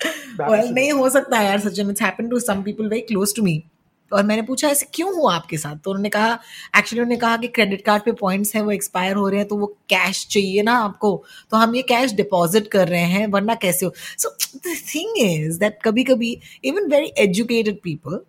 नहीं 0.00 0.92
हो 0.92 1.08
सकता 1.10 1.40
यार 1.42 1.58
Sachin 1.60 1.90
it's 1.90 2.02
happen 2.02 2.28
to 2.28 2.38
some 2.40 2.62
people 2.62 2.88
very 2.88 3.00
close 3.02 3.34
to 3.36 3.42
me 3.42 3.62
और 4.12 4.24
मैंने 4.24 4.42
पूछा, 4.42 4.68
ऐसे 4.68 4.86
क्यों 4.94 5.14
हुआ 5.14 5.34
आपके 5.34 5.56
साथ? 5.58 5.76
तो 5.76 5.90
उन्होंने 5.90 6.08
कहा 6.08 6.32
एक्चुअली 6.78 7.00
उन्होंने 7.00 7.16
कहा 7.16 7.36
कि 7.36 7.48
क्रेडिट 7.48 7.84
कार्ड 7.84 8.02
पे 8.02 8.12
पॉइंट्स 8.12 8.54
हैं, 8.54 8.62
वो 8.62 8.70
एक्सपायर 8.70 9.16
हो 9.16 9.28
रहे 9.28 9.38
हैं 9.38 9.48
तो 9.48 9.56
वो 9.56 9.66
कैश 9.90 10.26
चाहिए 10.30 10.62
ना 10.62 10.78
आपको। 10.78 11.24
तो 11.50 11.56
हम 11.56 11.74
ये 11.76 11.82
कैश 11.82 12.12
डिपॉजिट 12.12 12.68
कर 12.68 12.88
रहे 12.88 13.04
हैं, 13.04 13.26
वरना 13.26 13.54
कैसे 13.56 13.86
हो? 13.86 13.92
So 14.18 14.36
the 14.56 14.76
thing 14.94 15.18
is 15.20 15.58
that 15.60 15.78
कभी 15.84 16.04
कभी 16.04 16.38
even 16.64 16.90
very 16.90 17.12
educated 17.18 17.80
people 17.82 18.20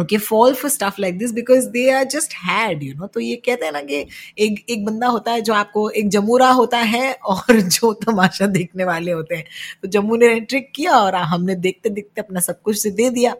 okay 0.00 0.16
fall 0.18 0.54
for 0.54 0.70
stuff 0.70 0.94
like 1.00 1.18
this 1.18 1.32
because 1.32 1.66
they 1.68 1.90
are 1.90 2.04
just 2.04 2.32
had 2.44 2.82
you 2.82 2.94
know 2.94 3.06
तो 3.06 3.20
ये 3.20 3.36
कहते 3.36 3.64
हैं 3.64 3.72
ना 3.72 3.80
कि 3.80 4.04
एक 4.38 4.64
एक 4.70 4.84
बंदा 4.84 5.06
होता 5.06 5.32
है 5.32 5.40
जो 5.40 5.54
आपको, 5.54 5.88
एक 5.90 6.08
जमूरा 6.08 6.50
होता 6.50 6.78
है 6.78 7.12
और 7.24 7.60
जो 7.60 7.92
तमाशा 7.92 8.46
देखने 8.46 8.84
वाले 8.84 9.12
होते 9.12 9.34
हैं। 9.34 9.44
तो 9.82 9.88
जम्मू 9.88 10.16
ने 10.16 10.40
ट्रिक 10.40 10.70
किया 10.74 10.92
और 10.92 11.14
हमने 11.14 11.54
देखते 11.54 11.88
देखते 11.88 12.20
अपना 12.20 12.40
सब 12.40 12.60
कुछ 12.62 12.78
से 12.78 12.90
दे 12.90 13.08
दिया। 13.10 13.34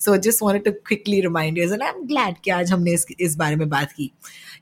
So 0.00 0.16
just 0.16 0.42
want 0.42 0.64
to 0.64 0.70
quickly 0.86 1.20
remind 1.20 1.58
you 1.58 1.72
and 1.72 1.82
I 1.82 1.88
am 1.88 2.06
glad 2.06 2.34
कि 2.44 2.50
आज 2.50 2.72
हमने 2.72 2.92
इस 2.92 3.06
इस 3.20 3.36
बारे 3.36 3.56
में 3.56 3.68
बात 3.68 3.92
की। 3.92 4.10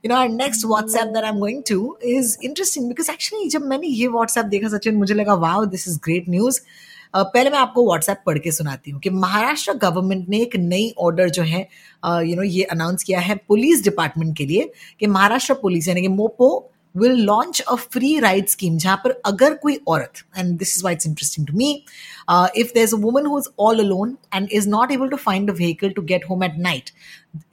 You 0.04 0.08
know 0.08 0.16
our 0.16 0.28
next 0.28 0.66
WhatsApp 0.66 1.08
that 1.08 1.24
I 1.24 1.30
am 1.30 1.38
going 1.38 1.62
to 1.70 1.98
is 2.04 2.36
interesting 2.44 2.88
because 2.88 3.10
actually 3.10 3.48
जब 3.48 3.62
मैंने 3.62 3.86
ये 3.86 4.06
व्हाट्सएप 4.06 4.46
देखा, 4.46 4.68
सचिन, 4.68 4.94
मुझे 4.94 5.14
लगा, 5.14 5.34
wow 5.34 5.64
this 5.64 5.88
is 5.88 5.98
great 5.98 6.28
news 6.28 6.60
पहले 7.14 7.50
मैं 7.50 7.58
आपको 7.58 7.86
व्हाट्सएप 7.86 8.22
पढ़ 8.26 8.38
के 8.38 8.52
सुनाती 8.52 8.90
हूँ 8.90 9.00
कि 9.00 9.10
महाराष्ट्र 9.12 9.72
गवर्नमेंट 9.78 10.28
ने 10.28 10.38
एक 10.38 10.56
नई 10.58 10.92
ऑर्डर 10.98 11.28
जो 11.30 11.42
है 11.44 11.60
यू 12.24 12.36
नो 12.36 12.42
ये 12.42 12.62
अनाउंस 12.72 13.02
किया 13.02 13.20
है 13.20 13.34
पुलिस 13.48 13.84
डिपार्टमेंट 13.84 14.36
के 14.36 14.46
लिए 14.46 14.70
कि 15.00 15.06
महाराष्ट्र 15.08 15.54
पुलिस 15.54 15.88
यानी 15.88 16.02
कि 16.02 16.08
Mopo 16.10 16.50
will 16.94 17.16
launch 17.16 17.60
a 17.62 17.74
free 17.74 18.18
ride 18.18 18.46
scheme 18.48 18.76
जहाँ 18.78 18.96
पर 19.04 19.10
अगर 19.26 19.54
कोई 19.54 19.78
औरत 19.88 20.22
and 20.38 20.56
this 20.58 20.76
is 20.76 20.84
why 20.84 20.94
it's 20.94 21.06
interesting 21.06 21.46
to 21.46 21.56
me 21.56 21.72
if 22.30 22.72
there 22.74 22.82
is 22.82 22.94
a 22.94 22.98
woman 22.98 23.26
who 23.26 23.38
is 23.38 23.48
all 23.60 23.80
alone 23.80 24.16
and 24.34 24.48
is 24.52 24.68
not 24.68 24.92
able 24.92 25.08
to 25.08 25.16
find 25.18 25.50
a 25.50 25.54
vehicle 25.54 25.90
to 25.90 26.02
get 26.04 26.24
home 26.30 26.44
at 26.44 26.58
night 26.58 26.90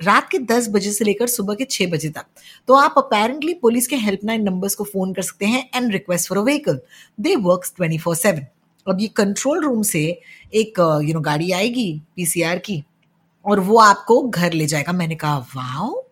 रात 0.03 0.29
के 0.31 0.39
दस 0.47 0.69
बजे 0.69 0.91
से 0.91 1.05
लेकर 1.05 1.27
सुबह 1.29 1.55
के 1.55 1.65
छह 1.65 1.87
बजे 1.87 2.09
तक 2.09 2.25
तो 2.67 2.75
आप 2.75 2.93
अपेरेंटली 2.97 3.53
पुलिस 3.61 3.87
के 3.87 3.95
हेल्पलाइन 3.97 4.43
नंबर्स 4.43 4.75
को 4.75 4.83
फ़ोन 4.85 5.13
कर 5.13 5.21
सकते 5.23 5.45
हैं 5.45 5.69
and 5.75 5.91
request 5.91 6.29
for 6.29 6.37
a 6.37 6.41
vehicle 6.43 6.79
they 7.19 7.35
work 7.41 7.71
twenty 7.75 7.97
four 7.97 8.15
seven 8.15 8.45
अब 8.89 9.01
ये 9.01 9.07
कंट्रोल 9.17 9.63
रूम 9.63 9.81
से 9.83 10.03
एक 10.55 10.79
यू 11.03 11.13
नो 11.13 11.19
गाड़ी 11.21 11.51
आएगी 11.51 11.91
पीसीआर 12.15 12.57
की 12.65 12.83
और 13.45 13.59
वो 13.59 13.77
आपको 13.79 14.21
घर 14.21 14.53
ले 14.53 14.65
जाएगा। 14.65 14.91
मैंने 14.93 15.15
कहा, 15.15 15.37
wow 15.55 16.03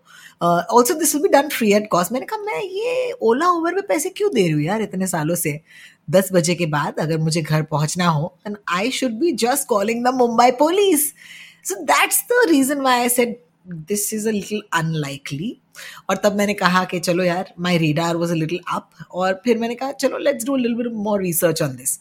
also 0.44 0.94
this 0.94 1.14
will 1.16 1.22
be 1.24 1.30
done 1.30 1.48
free 1.50 1.72
at 1.74 1.88
cost 1.92 2.12
मैंने 2.12 2.26
कहा, 2.26 2.40
मैं 2.40 2.62
ये 2.62 3.12
ओला 3.22 3.50
ओवर 3.52 3.76
में 3.76 3.84
पैसे 3.88 4.10
क्यों 4.10 4.30
दे 4.34 4.42
रही 4.42 4.52
हूँ 4.52 4.62
यार 4.62 4.82
इतने 4.82 5.08
सालों 5.08 5.36
से? 5.36 5.60
दस 6.12 6.30
बजे 6.34 6.56
के 6.56 6.66
बाद 6.66 7.00
अगर 7.00 7.18
मुझे 7.18 7.42
घर 7.42 7.62
पहुँचना 7.72 8.08
हो 8.08 8.34
and 8.48 8.58
I 8.70 8.92
should 8.92 9.12
be 9.20 9.32
just 9.44 9.68
calling 9.68 10.04
the 10.06 10.14
Mumbai 10.16 10.52
police 10.60 11.08
so 11.70 11.76
that's 11.84 12.22
the 12.32 12.46
reason 12.50 12.82
why 12.82 13.00
I 13.00 13.10
said 13.10 13.36
this 13.90 14.14
is 14.14 14.28
a 14.28 14.32
little 14.32 14.62
unlikely 14.74 15.56
और 16.10 16.18
तब 16.24 16.36
मैंने 16.38 16.54
कहा 16.54 16.84
कि, 16.84 17.00
चलो 17.00 17.24
यार 17.24 17.54
my 17.60 17.78
radar 17.78 18.16
was 18.16 18.32
a 18.32 18.36
little 18.36 18.60
up 18.74 18.90
और 19.12 19.42
फिर 19.46 19.58
मैंने 19.58 19.76
कहा, 19.76 19.92
चलो 19.92 20.18
let's 20.18 20.46
do 20.46 20.56
little 20.56 20.92
more 20.96 21.22
research 21.22 21.62
on 21.62 21.76
this 21.76 22.00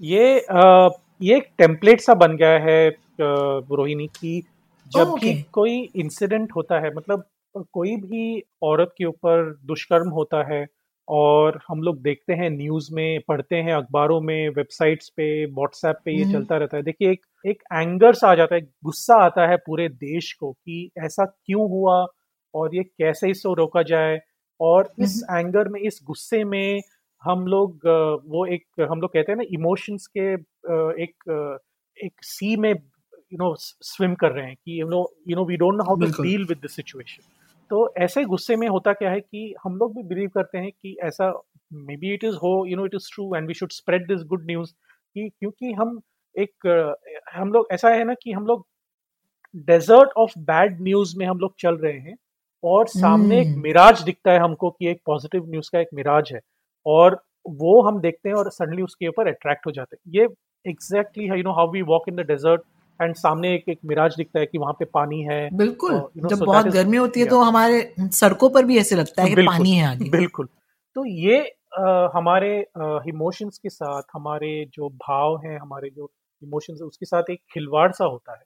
ये 0.00 0.38
आ, 0.40 0.88
ये 1.20 1.36
एक 1.36 1.48
टेम्पलेट 1.58 2.00
सा 2.00 2.14
बन 2.16 2.36
गया 2.36 2.58
है 2.60 2.88
रोहिणी 3.20 4.06
की 4.08 4.40
जब 4.86 5.12
भी 5.12 5.32
okay. 5.32 5.50
कोई 5.52 5.78
इंसिडेंट 5.96 6.52
होता 6.56 6.78
है 6.80 6.94
मतलब 6.94 7.24
कोई 7.72 7.96
भी 7.98 8.42
औरत 8.62 8.92
के 8.98 9.04
ऊपर 9.04 9.52
दुष्कर्म 9.64 10.08
होता 10.10 10.42
है 10.52 10.66
और 11.08 11.58
हम 11.68 11.82
लोग 11.82 12.00
देखते 12.02 12.32
हैं 12.32 12.48
न्यूज़ 12.50 12.88
में 12.94 13.20
पढ़ते 13.28 13.56
हैं 13.56 13.74
अखबारों 13.74 14.20
में 14.20 14.48
वेबसाइट्स 14.48 15.08
पे 15.08 15.28
व्हाट्सएप 15.46 16.00
पे 16.04 16.12
ये 16.12 16.22
हम्म। 16.22 16.32
चलता 16.32 16.56
रहता 16.56 16.76
है 16.76 16.82
देखिए 16.82 17.10
एक 17.10 17.20
एक 17.44 17.62
एंगर 17.72 18.14
सा 18.14 18.30
आ 18.30 18.34
जाता 18.34 18.54
है 18.54 18.60
गुस्सा 18.84 19.16
आता 19.24 19.46
है 19.46 19.56
पूरे 19.56 19.88
देश 19.88 20.32
को 20.32 20.52
कि 20.52 20.90
ऐसा 20.98 21.24
क्यों 21.24 21.68
हुआ 21.70 22.04
और 22.54 22.74
ये 22.76 22.82
कैसे 22.82 23.30
इसको 23.30 23.54
रोका 23.54 23.82
जाए 23.84 24.18
और 24.60 24.92
इस 24.98 25.22
एंगर 25.30 25.60
हम्म। 25.60 25.72
में 25.72 25.80
इस 25.80 26.00
गुस्से 26.04 26.42
में 26.44 26.80
हम 27.22 27.46
लोग 27.46 27.86
वो 28.26 28.44
एक 28.46 28.86
हम 28.90 29.00
लोग 29.00 29.12
कहते 29.12 29.32
हैं 29.32 29.36
ना 29.36 29.44
इमोशंस 29.52 30.06
के 30.16 30.32
एक 31.02 31.30
एक 31.98 32.24
सी 32.24 32.56
में 32.56 32.72
यू 32.72 33.38
नो 33.38 33.54
स्विम 33.58 34.14
कर 34.14 34.32
रहे 34.32 34.46
हैं 34.46 34.54
कि 34.56 34.80
you 34.80 34.88
know 34.88 35.06
you 35.28 35.36
know 35.36 35.44
we 35.44 35.56
don't 35.56 35.76
know 35.76 35.84
how 35.84 35.96
to 35.96 36.22
deal 36.22 36.44
with 36.44 36.60
the 36.64 36.68
situation 36.70 37.22
तो 37.70 37.88
ऐसे 37.98 38.24
गुस्से 38.24 38.56
में 38.56 38.68
होता 38.68 38.92
क्या 38.92 39.10
है 39.10 39.20
कि 39.20 39.54
हम 39.64 39.76
लोग 39.76 39.94
भी 39.96 40.02
बिलीव 40.04 40.28
करते 40.34 40.58
हैं 40.58 40.70
कि 40.72 40.96
ऐसा 41.04 41.32
मे 41.72 41.96
बी 41.96 42.12
इट 42.14 42.24
इज़ 42.24 42.36
हो 42.36 42.52
you 42.66 42.76
know 42.76 42.86
it 42.86 42.94
is 42.94 43.08
true 43.14 43.34
and 43.34 43.48
we 43.48 43.54
should 43.54 43.72
spread 43.72 44.06
this 44.08 44.22
good 44.26 44.46
news 44.46 44.72
कि 45.16 45.28
क्योंकि 45.30 45.72
हम 45.72 46.00
एक 46.34 46.66
हम 47.34 47.52
लोग 47.52 47.68
ऐसा 47.72 47.88
है 47.88 48.04
ना 48.04 48.14
कि 48.14 48.32
हम 48.32 48.46
लोग 48.46 48.66
डेजर्ट 49.66 50.10
ऑफ़ 50.16 50.38
बैड 50.46 50.80
न्यूज़ 50.82 51.16
में 51.18 51.26
हम 51.26 51.38
लोग 51.38 51.54
चल 51.58 51.76
रहे 51.76 51.98
हैं 51.98 52.16
और 52.62 52.86
सामने 52.88 53.36
hmm. 53.36 53.46
एक 53.46 53.56
मिराज 53.56 53.94
हम्म। 53.94 54.04
दिखता 54.04 54.32
है 54.32 54.38
हमको 54.38 54.70
कि 54.70 54.88
एक 54.88 55.00
पॉजिटिव 55.06 55.44
न्यूज़ 55.48 55.70
का 55.72 55.80
एक 55.80 55.88
मिराज 55.94 56.30
है 56.32 56.40
और 56.88 57.22
वो 57.46 57.80
हम 57.82 58.00
देखते 58.00 58.28
हैं 58.28 58.36
और 58.36 58.50
सडनली 58.50 58.82
उसके 58.82 59.08
ऊपर 59.08 59.28
अट्रैक्ट 59.28 59.66
हो 59.66 59.72
जाते 59.72 59.96
हैं। 59.96 60.12
ये 60.14 60.28
exactly 60.64 61.26
you 61.26 61.42
know 61.42 61.52
how 61.52 61.70
we 61.72 61.82
walk 61.82 62.08
in 62.08 62.16
the 62.16 62.20
desert 62.20 62.62
and 63.00 63.14
सामने 63.14 63.54
एक 63.54 63.68
एक 63.68 63.78
मिराज 63.84 64.14
दिखता 64.16 64.40
है 64.40 64.46
कि 64.46 64.58
वहाँ 64.58 64.72
पे 64.72 64.84
पानी 64.84 65.20
है। 65.22 65.48
बिल्कुल 65.56 65.92
uh, 65.92 65.98
you 65.98 66.22
know, 66.22 66.30
जब 66.30 66.38
so 66.38 66.46
बहुत 66.46 66.66
गर्मी 66.66 66.96
होती 66.96 67.20
है 67.20 67.26
तो 67.26 67.40
हमारे 67.42 67.94
सड़कों 68.00 68.50
पर 68.50 68.64
भी 68.64 68.78
ऐसे 68.78 68.96
लगता 68.96 69.22
है 69.22 69.34
कि 69.34 69.42
पानी 69.42 69.72
है 69.72 69.86
आगे। 69.86 70.10
बिल्कुल। 70.10 70.48
तो 70.96 71.04
ये 71.04 71.38
uh, 71.80 72.08
हमारे 72.14 72.50
इमोशंस 73.08 73.54
uh, 73.54 73.62
के 73.62 73.68
साथ 73.68 74.02
हमारे 74.14 74.50
जो 74.74 74.88
भाव 74.88 75.36
हैं 75.44 75.58
हमारे 75.58 75.90
जो 75.90 76.10
इमोशंस 76.42 76.80
उसके 76.82 77.06
साथ 77.06 77.30
एक 77.30 77.40
खिलवाड़ 77.54 77.90
सा 77.92 78.04
होता 78.04 78.32
है। 78.32 78.44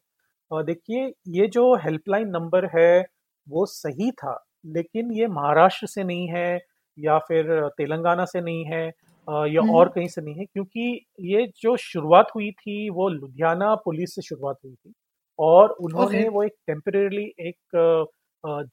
uh, 0.51 0.67
देखिए 0.67 1.13
ये 1.29 1.47
जो 1.47 1.75
हेल्पलाइन 1.77 2.29
नंबर 2.29 2.67
है 2.67 3.07
वो 3.47 3.67
सही 3.67 4.11
था 4.11 4.43
लेकिन 4.67 5.13
ये 5.13 5.27
महाराष्ट्र 5.27 5.87
से 5.87 6.05
नहीं 6.05 6.29
है 6.29 6.72
या 6.99 7.19
फिर 7.19 7.69
तेलंगाना 7.69 8.25
से 8.25 8.41
नहीं 8.41 8.65
है 8.65 8.87
या 9.29 9.63
और 9.75 9.89
कहीं 9.89 10.09
से 10.09 10.23
नहीं 10.23 10.35
है 10.35 10.45
क्योंकि 10.45 11.07
ये 11.21 11.47
जो 11.63 11.77
शुरुआत 11.77 12.29
हुई 12.35 12.51
थी 12.51 12.89
वो 12.91 13.09
लुधियाना 13.09 13.75
पुलिस 13.75 14.15
से 14.15 14.23
शुरुआत 14.23 14.57
हुई 14.65 14.75
थी 14.75 14.93
और 15.39 15.71
उन्होंने 15.71 16.19
okay. 16.19 16.33
वो 16.33 16.43
एक 16.43 16.53
टेम्परेली 16.67 17.33
एक 17.41 17.57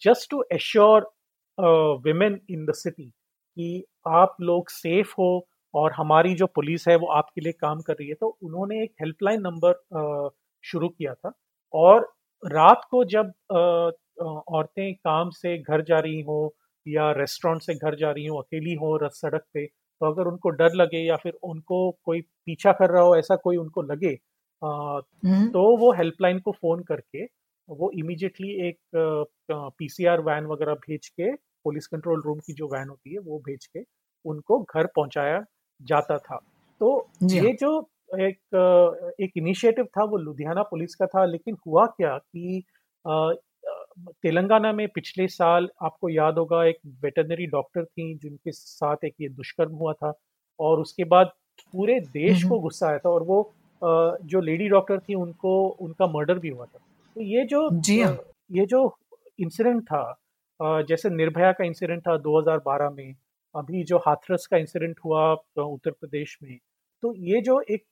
just 0.04 0.30
to 0.30 0.44
assure 0.54 1.10
women 2.04 2.40
in 2.50 2.66
the 2.66 2.74
city 2.74 3.06
कि 3.06 3.84
आप 4.08 4.36
लोग 4.42 4.70
सेफ़ 4.70 5.14
हो 5.20 5.48
और 5.74 5.92
हमारी 5.92 6.34
जो 6.36 6.46
पुलिस 6.46 6.88
है 6.88 6.96
वो 6.96 7.08
आपके 7.08 7.42
लिए 7.42 7.52
काम 7.52 7.82
कर 7.82 7.94
रही 7.94 8.08
है 8.08 8.14
तो 8.14 8.38
उन्होंने 8.44 8.84
एक 8.84 8.92
हेल्पलाइन 9.02 9.42
नंबर 9.42 10.30
शुरू 10.64 10.90
किया 10.90 11.14
था 11.14 11.32
और 11.74 12.14
रात 12.44 12.82
को 12.92 13.04
जब 13.06 13.32
औरतें 14.22 14.94
काम 14.96 15.30
से 15.30 15.58
घर 15.58 15.82
जा 15.82 16.00
रही 16.00 16.22
हों 16.22 16.48
या 16.86 17.12
रेस्टोरेंट 17.12 17.62
से 17.62 17.74
घर 17.76 17.96
जा 17.96 18.12
रही 18.12 18.26
हूँ 18.26 18.40
अकेली 18.40 18.74
हो 18.76 18.98
सड़क 19.10 19.44
पे 19.54 19.66
तो 19.66 20.12
अगर 20.12 20.28
उनको 20.28 20.50
डर 20.50 20.74
लगे 20.74 21.00
या 21.00 21.16
फिर 21.16 21.34
उनको 21.44 21.80
कोई 22.06 22.22
पीछा 22.22 22.72
कर 22.72 22.90
रहा 22.90 23.02
हो 23.04 23.16
ऐसा 23.16 23.36
कोई 23.36 23.58
उनको 23.58 23.82
लगे 23.82 24.14
आ, 24.62 24.70
हम्म। 25.26 25.50
तो 25.50 25.62
वो 25.78 25.92
हेल्पलाइन 25.94 26.40
को 26.40 26.52
फ़ोन 26.52 26.84
करके 26.84 27.24
वो 27.70 27.92
इमीडिएटली 27.92 28.50
एक 28.68 28.78
पीसीआर 29.52 30.22
वैन 30.22 30.46
वगैरह 30.46 30.74
भेज 30.88 31.08
के 31.10 31.32
पुलिस 31.66 31.88
कंट्रोल 31.88 32.22
रूम 32.26 32.40
की 32.40 32.54
जो 32.54 32.68
वैन 32.68 32.90
होती 32.90 33.14
है 33.14 33.20
वो 33.20 33.40
भेज 33.40 33.66
के 33.68 33.84
उनको 34.26 34.60
घर 34.66 34.88
पहुँचाया 34.96 35.44
जाता 35.82 36.18
था 36.18 36.40
तो 36.82 36.90
ये 37.24 37.40
हाँ। 37.40 37.52
जो 37.54 37.80
एक 38.20 39.16
एक 39.22 39.32
इनिशिएटिव 39.38 39.86
था 39.98 40.04
वो 40.04 40.18
लुधियाना 40.18 40.64
पुलिस 40.64 40.96
का 40.96 41.06
था 41.06 41.26
लेकिन 41.26 41.58
हुआ 41.68 41.86
क्या 41.88 42.18
कि 42.18 42.64
तेलंगाना 43.98 44.72
में 44.74 44.88
पिछले 44.88 45.28
साल 45.28 45.70
आपको 45.84 46.10
याद 46.10 46.38
होगा 46.38 46.64
एक 46.66 46.78
वेटरनरी 47.04 47.46
डॉक्टर 47.48 47.86
थी 47.86 48.14
जिनके 48.16 48.52
साथ 48.52 49.06
एक 49.06 49.14
ये 49.22 49.30
दुष्कर्म 49.30 49.76
हुआ 49.76 49.94
था 49.94 50.14
और 50.60 50.80
उसके 50.80 51.04
बाद 51.06 51.32
पूरे 51.74 52.00
देश 52.14 52.44
को 52.44 52.60
गुस्सा 52.60 52.88
आया 52.88 52.98
था 52.98 53.10
और 53.10 53.24
वो 53.24 53.42
जो 53.82 54.42
लेडी 54.42 54.68
डॉक्टर 54.70 55.00
थी 55.00 55.16
उनको 55.16 55.54
उनका 55.82 56.08
मर्डर 56.08 56.40
भी 56.40 56.50
हुआ 56.50 56.66
था 56.66 56.80
तो 57.16 57.22
ये 57.22 57.46
जो 57.46 57.70
जी 57.72 58.00
हाँ। 58.02 58.18
ये 58.52 58.66
जो 58.66 58.82
इंसिडेंट 59.40 59.84
था 59.84 60.82
जैसे 60.90 61.10
निर्भया 61.10 61.52
का 61.52 61.66
इंसिडेंट 61.66 62.02
था 62.02 62.16
2012 62.24 62.92
में 62.92 63.14
अभी 63.56 63.84
जो 63.84 63.98
हाथरस 63.98 64.48
का 64.48 64.58
इंसिडेंट 64.58 65.00
हुआ 65.06 65.32
उत्तर 65.58 65.92
प्रदेश 65.92 66.38
में 66.44 66.58
तो 67.04 67.14
ये 67.26 67.42
जो 67.42 67.60
एक 67.62 67.84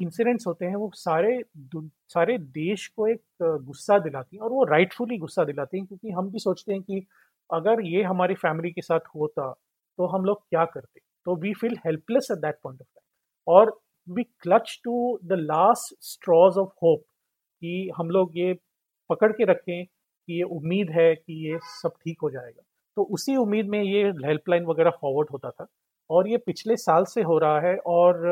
इंसिडेंट्स 0.00 0.46
होते 0.46 0.66
हैं, 0.66 0.76
वो 0.76 0.90
सारे 0.94 1.42
सारे 2.10 2.36
देश 2.38 2.86
को 2.88 3.06
एक 3.08 3.20
गुस्सा 3.42 3.98
दिलाती 3.98 4.36
हैं 4.36 4.42
और 4.44 4.50
वो 4.50 4.64
राइटफुली 4.66 5.18
गुस्सा 5.18 5.44
दिलाती 5.44 5.78
हैं 5.78 5.86
क्योंकि 5.86 6.10
हम 6.10 6.30
भी 6.32 6.38
सोचते 6.38 6.72
हैं 6.72 6.82
कि 6.82 7.06
अगर 7.50 7.80
ये 7.86 8.02
हमारी 8.02 8.34
फैमिली 8.36 8.70
के 8.72 8.82
साथ 8.82 9.00
होता 9.16 9.50
तो 9.98 10.06
हम 10.08 10.24
लोग 10.24 10.42
क्या 10.50 10.64
करते? 10.64 11.00
तो 11.26 11.36
we 11.36 11.52
feel 11.54 11.76
helpless 11.86 12.28
at 12.32 12.38
that 12.38 12.58
point 12.64 12.80
of 12.80 12.86
time 12.86 13.54
और 13.56 13.78
we 14.08 14.22
clutch 14.42 14.80
to 14.84 15.18
the 15.24 15.32
last 15.40 15.94
straws 16.02 16.58
of 16.58 16.70
hope 16.84 17.02
कि 17.62 17.90
हम 17.98 18.10
लोग 18.10 18.38
ये 18.38 18.54
पकड़ 19.10 19.32
के 19.32 19.44
रखें 19.44 19.84
कि 19.86 20.34
ये 20.34 20.42
उम्मीद 20.44 20.90
है 20.90 21.14
कि 21.16 21.34
ये 21.46 21.58
सब 21.82 21.92
ठीक 22.04 22.18
हो 22.22 22.30
जाएगा। 22.30 22.62
तो 22.96 23.02
उसी 23.14 23.36
उम्मीद 23.36 23.66
में 23.68 23.82
ये 23.82 24.02
हेल्पलाइन 24.26 24.64
वगैरह 24.66 24.90
फॉरवर्ड 25.00 25.28
होता 25.32 25.50
था 25.50 25.66
और 26.10 26.28
ये 26.28 26.36
पिछले 26.46 26.76
साल 26.78 27.04
से 27.06 27.22
हो 27.22 27.38
रहा 27.38 27.60
है 27.60 27.76
और 27.88 28.26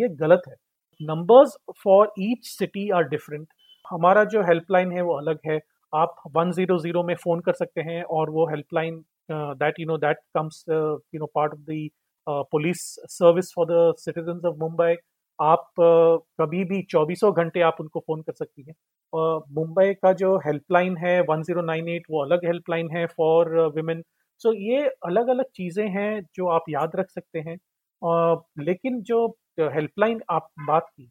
ये 0.00 0.08
गलत 0.16 0.42
है। 0.48 0.54
Numbers 1.00 1.56
for 1.84 2.12
each 2.20 2.46
city 2.48 2.88
are 2.90 3.02
different 3.08 3.46
हमारा 3.84 4.24
जो 4.24 4.42
हेल्पलाइन 4.42 4.92
है 4.92 5.02
वो 5.02 5.14
अलग 5.18 5.38
है। 5.46 5.60
आप 5.92 6.14
वन 6.36 6.50
ज़ीरो 6.52 6.78
ज़ीरो 6.78 7.02
में 7.02 7.14
फ़ोन 7.14 7.40
कर 7.40 7.52
सकते 7.52 7.80
हैं 7.80 8.02
और 8.16 8.30
वो 8.30 8.46
helpline 8.50 9.04
that 9.30 9.80
you 9.80 9.86
know 9.86 9.96
that 9.98 10.18
comes 10.34 10.64
you 10.68 11.18
know 11.20 11.26
part 11.34 11.52
of 11.52 11.60
the 11.70 11.88
police 12.52 12.80
service 13.08 13.52
for 13.56 13.66
the 13.70 13.94
citizen 13.98 14.46
of 14.48 14.56
Mumbai 14.58 14.94
आप 15.38 15.66
uh, 15.80 16.18
कभी 16.40 16.64
भी 16.64 16.82
चौबीसों 16.82 17.32
घंटे 17.34 17.60
आप 17.60 17.76
उनको 17.80 18.00
फ़ोन 18.00 18.22
कर 18.22 18.32
सकती 18.32 18.62
हैं। 18.62 18.74
मुंबई 19.54 19.92
का 19.94 20.12
जो 20.12 20.36
हेल्पलाइन 20.38 20.96
है 20.96 21.20
1098 21.22 22.02
वो 22.10 22.22
अलग 22.24 22.44
हेल्पलाइन 22.46 22.90
है 22.96 23.06
फॉर 23.06 23.50
विमेन 23.76 24.02
सो 24.40 24.52
ये 24.52 24.86
अलग 25.06 25.28
अलग 25.28 25.44
चीज़ें 25.54 25.86
हैं 25.88 26.20
जो 26.34 26.48
आप 26.48 26.64
याद 26.70 26.96
रख 26.96 27.10
सकते 27.10 27.38
हैं। 27.38 27.56
uh, 27.56 27.62
लेकिन 28.02 29.02
जो 29.02 29.26
हेल्पलाइन 29.60 30.20
आप 30.30 30.48
बात 30.66 30.88
की 30.96 31.10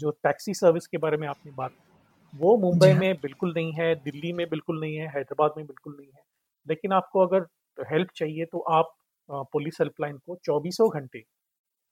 जो 0.00 0.10
टैक्सी 0.10 0.54
सर्विस 0.54 0.86
के 0.86 0.98
बारे 0.98 1.16
में 1.16 1.28
आपने 1.28 1.52
बात 1.52 1.70
की 1.70 2.38
वो 2.38 2.56
मुंबई 2.56 2.90
हाँ। 2.90 2.98
में 3.00 3.14
बिल्कुल 3.14 3.52
नहीं 3.54 3.72
है 3.72 3.94
दिल्ली 3.94 4.32
में 4.32 4.48
बिल्कुल 4.48 4.80
नहीं 4.80 4.96
है 4.96 5.06
हैदराबाद 5.06 5.54
में 5.56 5.66
बिल्कुल 5.66 5.96
नहीं 6.00 6.10
है 6.16 6.22
लेकिन 6.66 6.92
आपको 6.92 7.20
अगर 7.20 7.46
हेल्प 7.78 8.08
चाहिए 8.16 8.44
तो 8.44 8.58
आप 8.58 8.94
पुलिस 9.28 9.80
हेल्पलाइन 9.80 10.18
को 10.18 10.36
चौबीसों 10.44 10.90
घंटे 10.90 11.20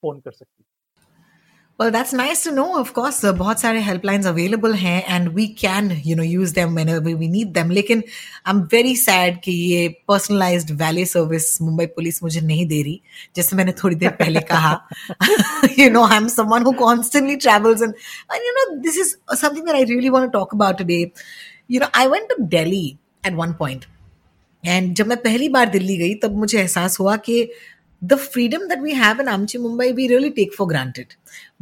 फ़ोन 0.03 0.21
कर 0.21 0.33
सकती 0.33 0.63
हैं 0.63 0.74
Well, 1.77 1.91
that's 1.91 2.13
nice 2.13 2.45
to 2.45 2.53
know. 2.53 2.79
Of 2.79 2.95
course, 2.95 3.25
uh, 3.25 3.33
बहुत 3.33 3.61
सारे 3.61 3.81
helplines 3.85 4.27
available 4.31 4.75
हैं 4.81 5.05
and 5.15 5.31
we 5.39 5.47
can, 5.63 5.89
you 6.05 6.15
know, 6.15 6.23
use 6.23 6.53
them 6.59 6.77
whenever 6.79 7.15
we 7.23 7.29
need 7.29 7.53
them. 7.55 7.71
लेकिन 7.71 8.03
I'm 8.47 8.61
very 8.75 8.95
sad 9.01 9.41
कि 9.45 9.53
ये 9.53 9.89
personalized 10.11 10.71
valet 10.83 11.05
service 11.15 11.47
Mumbai 11.63 11.87
police 11.97 12.23
मुझे 12.23 12.41
नहीं 12.41 12.67
दे 12.67 12.81
रही 12.83 13.01
जैसे 13.37 13.57
मैंने 13.57 13.73
थोड़ी 13.83 13.97
देर 13.97 14.11
पहले 14.21 14.41
कहा 14.53 14.81
you 15.79 15.91
know 15.91 16.05
I'm 16.05 16.29
someone 16.29 16.63
who 16.63 16.75
constantly 16.85 17.37
travels 17.47 17.81
and, 17.81 17.95
and 18.31 18.49
you 18.49 18.55
know 18.59 18.81
this 18.87 18.97
is 18.97 19.17
something 19.43 19.65
that 19.65 19.75
I 19.75 19.83
really 19.83 20.11
want 20.11 20.31
to 20.31 20.39
talk 20.39 20.53
about 20.53 20.79
today. 20.79 21.13
You 21.67 21.81
know 21.81 21.91
I 21.93 22.07
went 22.07 22.31
to 22.37 22.43
Delhi 22.57 22.99
at 23.25 23.35
one 23.35 23.59
point 23.65 23.89
and 24.65 24.97
जब 24.97 25.07
मैं 25.07 25.17
पहली 25.23 25.49
बार 25.49 25.69
दिल्ली 25.69 25.97
गई 25.97 26.15
तब 26.23 26.37
मुझे 26.39 26.59
एहसास 26.59 27.01
हुआ 27.01 27.17
कि 27.17 27.49
the 28.05 28.15
freedom 28.15 28.67
that 28.69 28.81
we 28.81 28.93
have 28.93 29.21
in 29.21 29.29
आमची 29.29 29.59
Mumbai 29.59 29.93
we 29.93 30.07
really 30.07 30.31
take 30.31 30.55
for 30.55 30.69
granted 30.69 31.13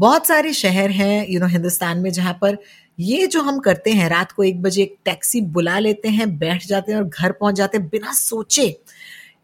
बहुत 0.00 0.26
सारे 0.26 0.52
शहर 0.52 0.90
हैं 0.90 1.26
यू 1.28 1.40
नो 1.40 1.46
हिंदुस्तान 1.46 1.98
में 1.98 2.10
जहाँ 2.10 2.38
पर 2.42 2.58
ये 2.98 3.26
जो 3.26 3.40
हम 3.42 3.58
करते 3.58 3.90
हैं, 3.90 4.08
रात 4.08 4.32
को 4.32 4.42
एक 4.44 4.60
बजे 4.62 4.82
एक 4.82 4.96
टैक्सी 5.04 5.40
बुला 5.40 5.78
लेते 5.78 6.08
हैं, 6.08 6.38
बैठ 6.38 6.66
जाते 6.66 6.92
हैं 6.92 6.98
और 6.98 7.04
घर 7.04 7.32
पहुँच 7.32 7.54
जाते 7.54 7.78
हैं 7.78 7.88
बिना 7.88 8.12
सोचे। 8.12 8.64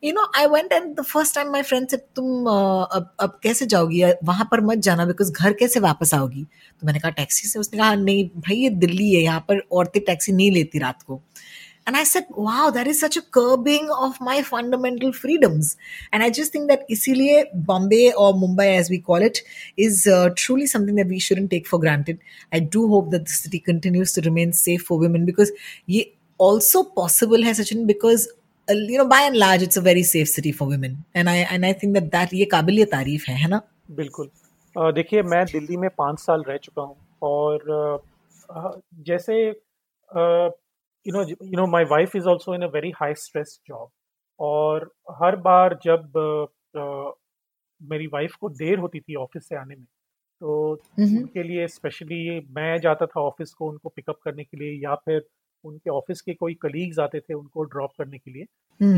You 0.05 0.13
know 0.13 0.27
I 0.37 0.47
went 0.47 0.73
and 0.73 0.95
the 0.97 1.03
first 1.03 1.35
time 1.35 1.51
my 1.53 1.63
friend 1.63 1.89
से 1.89 1.97
तुम 1.97 2.47
अब 2.47 3.15
अब 3.21 3.39
कैसे 3.43 3.67
जाओगी? 3.67 4.03
वहाँ 4.25 4.49
पर 4.51 4.61
मत 4.61 4.79
जाना 4.79 5.05
बिकॉज़ 5.05 5.33
घर 5.33 5.53
कैसे 5.53 5.81
वापस 5.81 6.15
आओगी? 6.15 6.45
तो 6.81 6.87
मैंने 6.87 6.99
कहा 6.99 7.11
टैक्सी 7.11 7.49
से? 7.49 7.59
उसने 7.59 7.79
कहा, 7.79 7.95
नहीं, 7.95 8.29
भाई, 8.37 8.57
ये 8.57 8.71
दिल्ली 8.71 9.15
है, 9.15 9.23
यहाँ 9.23 9.41
पर 9.41 9.63
औरतें 9.73 10.03
टैक्सी 10.03 10.33
नहीं 10.33 10.51
लेती 10.51 10.79
रात 10.79 11.03
को. 11.03 11.23
And 11.88 11.98
I 11.98 12.06
said, 12.06 12.26
wow, 12.30 12.70
that 12.70 12.88
is 12.88 13.00
such 13.00 13.18
a 13.18 13.22
curbing 13.22 13.90
of 13.92 14.20
my 14.22 14.42
fundamental 14.42 15.12
freedoms. 15.12 15.76
And 16.14 16.24
I 16.24 16.30
just 16.30 16.54
think 16.54 16.70
that 16.70 16.88
isiliye 16.90 17.48
Bombay 17.54 18.14
or 18.14 18.34
Mumbai, 18.34 18.78
as 18.78 18.90
we 18.90 19.00
call 19.00 19.22
it, 19.22 19.42
is 19.76 20.08
uh, 20.08 20.30
truly 20.36 20.66
something 20.66 20.96
that 20.96 21.08
we 21.08 21.20
shouldn't 21.20 21.52
take 21.52 21.68
for 21.68 21.80
granted. 21.80 22.20
I 22.54 22.60
do 22.60 22.88
hope 22.88 23.12
that 23.12 23.26
the 23.26 23.32
city 23.32 23.60
continues 23.60 24.14
to 24.14 24.22
remain 24.22 24.54
safe 24.54 24.84
for 24.84 24.98
women 24.98 25.26
because 25.26 25.52
ye 25.86 26.14
also 26.38 26.84
possible 26.84 27.44
hai 27.44 27.52
Sachin 27.52 27.86
because 27.86 28.28
uh, 28.70 28.74
you 28.74 28.98
know 28.98 29.08
by 29.08 29.22
and 29.22 29.38
large 29.38 29.62
it's 29.62 29.78
a 29.78 29.82
very 29.82 30.04
safe 30.04 30.30
city 30.30 30.52
for 30.52 30.68
women 30.68 31.04
and 31.14 31.30
I 31.30 31.36
and 31.56 31.66
I 31.66 31.74
think 31.74 31.94
that 31.94 32.10
that 32.12 32.34
ये 32.34 32.46
काबिल 32.54 32.84
तारीफ 32.92 33.28
है 33.30 33.36
है 33.42 33.50
ना 33.50 33.62
बिल्कुल 33.92 34.30
देखिए 35.00 35.24
मैं 35.24 35.46
दिल्ली 35.52 35.78
में 35.78 35.90
पाँच 35.98 36.20
साल 36.20 36.44
रह 36.48 36.58
चुका 36.58 36.82
हूँ 36.82 36.96
और 37.22 38.04
जैसे 39.10 39.36
you 41.07 41.15
know 41.17 41.23
you 41.23 41.57
know 41.57 41.67
my 41.67 41.91
wife 41.91 42.17
is 42.17 42.25
also 42.25 42.55
in 42.55 42.63
a 42.63 42.67
very 42.67 42.91
high 42.91 43.15
stress 43.15 43.61
job 43.67 43.91
और 44.41 44.95
हर 45.11 45.37
बार 45.37 45.79
जब 45.85 46.13
uh, 46.77 47.13
मेरी 47.83 48.07
वाइफ 48.07 48.35
को 48.35 48.49
देर 48.49 48.79
होती 48.79 49.01
थी 49.01 49.15
ऑफ़िस 49.15 49.49
से 49.49 49.57
आने 49.57 49.77
में 49.77 49.85
तो 50.41 50.73
उनके 51.19 51.43
लिए 51.43 51.69
स्पेशली 51.69 52.41
मैं 52.51 52.79
जाता 52.79 53.07
था 53.07 53.21
ऑफ़िस 53.21 53.55
को 53.55 53.69
उनको 53.69 53.89
पिकअप 53.89 54.19
करने 54.25 54.45
के 54.45 54.57
लिए 54.57 54.83
या 54.83 54.95
फिर 54.95 55.27
उनके 55.65 55.91
ऑफ़िस 55.91 56.21
के 56.21 56.35
कोई 56.35 56.55
कलीग्स 56.55 56.99
आते 56.99 57.21
थे 57.21 57.35
उनको 57.35 57.63
ड्रॉप 57.65 57.91
करने 57.99 58.19
के 58.19 58.31
लिए। 58.31 58.45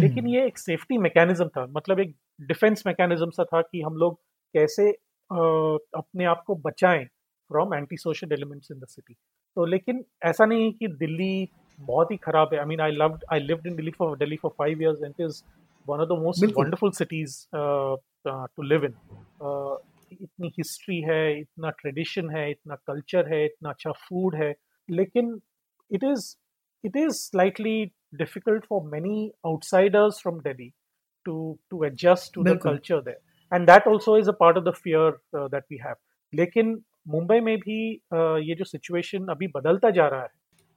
लेकिन 0.00 0.26
ये 0.26 0.46
एक 0.46 0.58
सेफ्टी 0.58 0.98
मैकेनिज्म 0.98 1.48
था 1.48 1.66
मतलब 1.66 2.00
एक 2.00 2.16
डिफेंस 2.40 2.82
मैकेनिज्म 2.86 3.30
सा 3.30 3.44
था 3.44 3.60
कि 3.62 3.80
हम 3.80 3.94
लोग 3.94 4.14
कैसे 4.54 4.90
uh, 4.90 5.78
अपने 5.94 6.24
आप 6.24 6.42
को 6.46 6.54
बचाएँ 6.54 7.04
from 7.50 7.74
anti 7.74 7.96
social 7.96 8.32
elements 8.32 8.70
in 8.70 8.78
the 8.78 8.86
city 8.86 9.14
तो 9.56 9.64
लेकिन 9.64 10.04
ऐसा 10.22 10.46
नहीं 10.46 10.64
है 10.64 10.72
कि 10.72 10.88
दिल्ली 10.88 11.48
बहुत 11.80 12.10
ही 12.10 12.16
खराब 12.24 12.50
है। 12.52 12.58
I 12.58 12.64
mean 12.66 12.80
I 12.80 12.90
loved 12.92 13.24
I 13.32 13.40
lived 13.40 13.66
in 13.66 13.76
Delhi 13.76 13.92
for 13.98 14.16
Delhi 14.18 14.36
for 14.42 14.52
five 14.58 14.82
years 14.82 15.02
and 15.02 15.14
is 15.26 15.42
one 15.88 16.00
of 16.00 16.08
the 16.08 16.18
most 16.22 16.44
wonderful 16.58 16.90
cities 16.98 17.36
to 17.54 18.62
live 18.62 18.84
in 18.84 18.94
इतनी 20.12 20.48
हिस्ट्री 20.58 21.00
है 21.08 21.38
इतना 21.40 21.70
ट्रेडिशन 21.80 22.30
है 22.30 22.50
इतना 22.50 22.74
कल्चर 22.86 23.32
है 23.34 23.44
इतना 23.44 23.70
अच्छा 23.70 23.92
फ़ूड 24.08 24.34
है 24.34 24.54
लेकिन 24.88 25.40
it 25.90 26.04
is 26.04 26.34
it 26.84 26.94
is 26.96 27.18
slightly 27.22 27.92
difficult 28.18 28.66
for 28.66 28.78
many 28.92 29.16
outsiders 29.48 30.18
from 30.18 30.36
Delhi 30.44 30.68
to 31.26 31.58
to 31.72 31.82
adjust 31.88 32.32
to 32.34 32.40
Bilkul. 32.40 32.52
the 32.52 32.62
culture 32.66 33.00
there, 33.08 33.18
and 33.52 33.68
that 33.70 33.88
also 33.90 34.14
is 34.20 34.30
a 34.32 34.32
part 34.32 34.60
of 34.60 34.64
the 34.68 34.72
fear 34.72 35.02
uh, 35.08 35.48
that 35.54 35.66
we 35.70 35.80
have. 35.86 35.98
लेकिन 36.32 36.70
मुंबई 37.08 37.40
में 37.40 37.56
भी 37.58 37.78
uh, 38.14 38.38
ये 38.48 38.54
जो 38.54 38.64
situation 38.64 39.26
अभी 39.34 39.46
बदलता 39.56 39.90
जा 39.98 40.06
रहा 40.08 40.22
है 40.22 40.28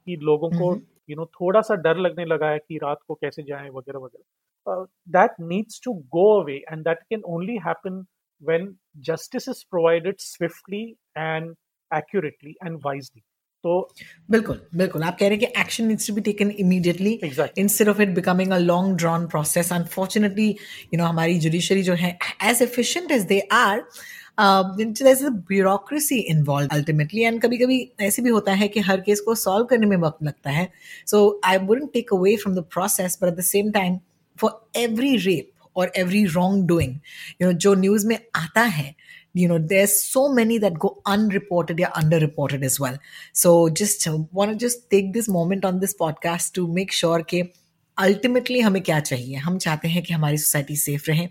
कि 0.06 0.16
लोगों 0.30 0.50
को 0.50 0.72
यू 1.08 1.16
नो 1.16 1.26
थोड़ा 1.34 1.60
सा 1.60 1.74
डर 1.82 1.98
लगने 1.98 2.24
लगा 2.24 2.50
है 2.50 2.58
कि 2.58 2.78
रात 2.82 2.98
को 3.08 3.14
कैसे 3.14 3.42
जाएँ 3.42 3.70
वगैरह 3.70 3.98
वगैरह। 3.98 4.84
That 5.18 5.40
needs 5.52 5.80
to 5.84 5.92
go 6.12 6.28
away 6.40 6.56
and 6.72 6.84
that 6.84 6.98
can 7.10 7.22
only 7.36 7.58
happen 7.66 8.04
when 8.42 8.64
justice 9.00 9.46
is 9.48 9.58
provided 9.64 10.16
swiftly 10.20 10.96
and 11.16 11.52
accurately 11.90 12.54
and 12.60 12.82
wisely. 12.84 13.22
तो 13.64 13.74
बिल्कुल 14.30 14.60
बिल्कुल। 14.76 15.02
आप 15.02 15.16
कह 15.18 15.28
रहे 15.28 15.36
हैं 15.36 15.38
कि 15.40 15.60
action 15.60 15.86
needs 15.86 16.06
to 16.06 16.14
be 16.14 16.20
taken 16.20 16.50
immediately 16.50 17.12
instead 17.58 17.88
of 17.88 18.02
it 18.02 18.08
becoming 18.14 18.52
a 18.52 18.58
long 18.58 18.96
drawn 18.96 19.26
process 19.26 19.72
unfortunately 19.72 20.48
you 20.48 20.98
know 20.98 21.04
हमारी 21.04 21.38
judiciary 21.40 21.82
जो 21.82 21.94
है 22.02 22.10
as 22.50 22.62
efficient 22.62 23.10
as 23.10 23.22
they 23.26 23.40
are 23.52 23.82
bureaucracy 24.40 26.18
involve 26.18 26.68
ultimately 26.72 27.22
and 27.22 27.40
कभी 27.42 27.56
कभी 27.58 27.78
ऐसे 28.00 28.22
भी 28.22 28.30
होता 28.30 28.52
है 28.52 28.68
कि 28.68 28.80
हर 28.80 29.00
केस 29.00 29.20
को 29.20 29.34
सॉल्व 29.34 29.66
करने 29.66 29.86
में 29.86 29.96
वक्त 29.96 30.24
लगता 30.24 30.50
है 30.50 30.68
so 31.06 31.40
I 31.44 31.58
wouldn't 31.58 31.92
take 31.92 32.12
away 32.14 32.36
from 32.36 32.54
the 32.56 32.64
process 32.72 33.18
but 33.22 33.28
at 33.28 33.34
the 33.34 33.42
same 33.44 33.70
time 33.70 33.98
for 34.38 34.60
every 34.76 35.16
rape 35.16 35.50
और 35.76 35.92
every 35.96 36.24
wrong 36.24 36.66
doing 36.66 36.94
you 37.42 37.46
know 37.46 37.52
जो 37.58 37.74
न्यूज़ 37.74 38.06
में 38.06 38.18
आता 38.34 38.62
है 38.62 38.94
you 39.36 39.48
know 39.48 39.58
there's 39.70 39.94
so 40.00 40.20
many 40.28 40.56
that 40.58 40.78
go 40.78 40.88
unreported 41.04 41.80
or 41.80 41.88
underreported 42.00 42.64
as 42.64 42.78
well 42.78 42.98
so 43.34 43.68
just 43.70 44.06
want 44.32 44.52
to 44.52 44.56
just 44.56 44.88
take 44.90 45.12
this 45.12 45.28
moment 45.28 45.64
on 45.64 45.80
this 45.80 45.94
podcast 46.02 46.54
to 46.54 46.66
make 46.68 46.92
sure 46.92 47.20
कि 47.22 47.42
ultimately 47.98 48.60
हमें 48.60 48.82
क्या 48.82 48.98
चाहिए? 49.00 49.36
हम 49.36 49.58
चाहते 49.58 49.88
हैं 49.88 50.02
कि 50.02 50.14
हमारी 50.14 50.38
सोसाइटी 50.38 50.76
सेफ़ 50.76 51.04
रहे 51.08 51.26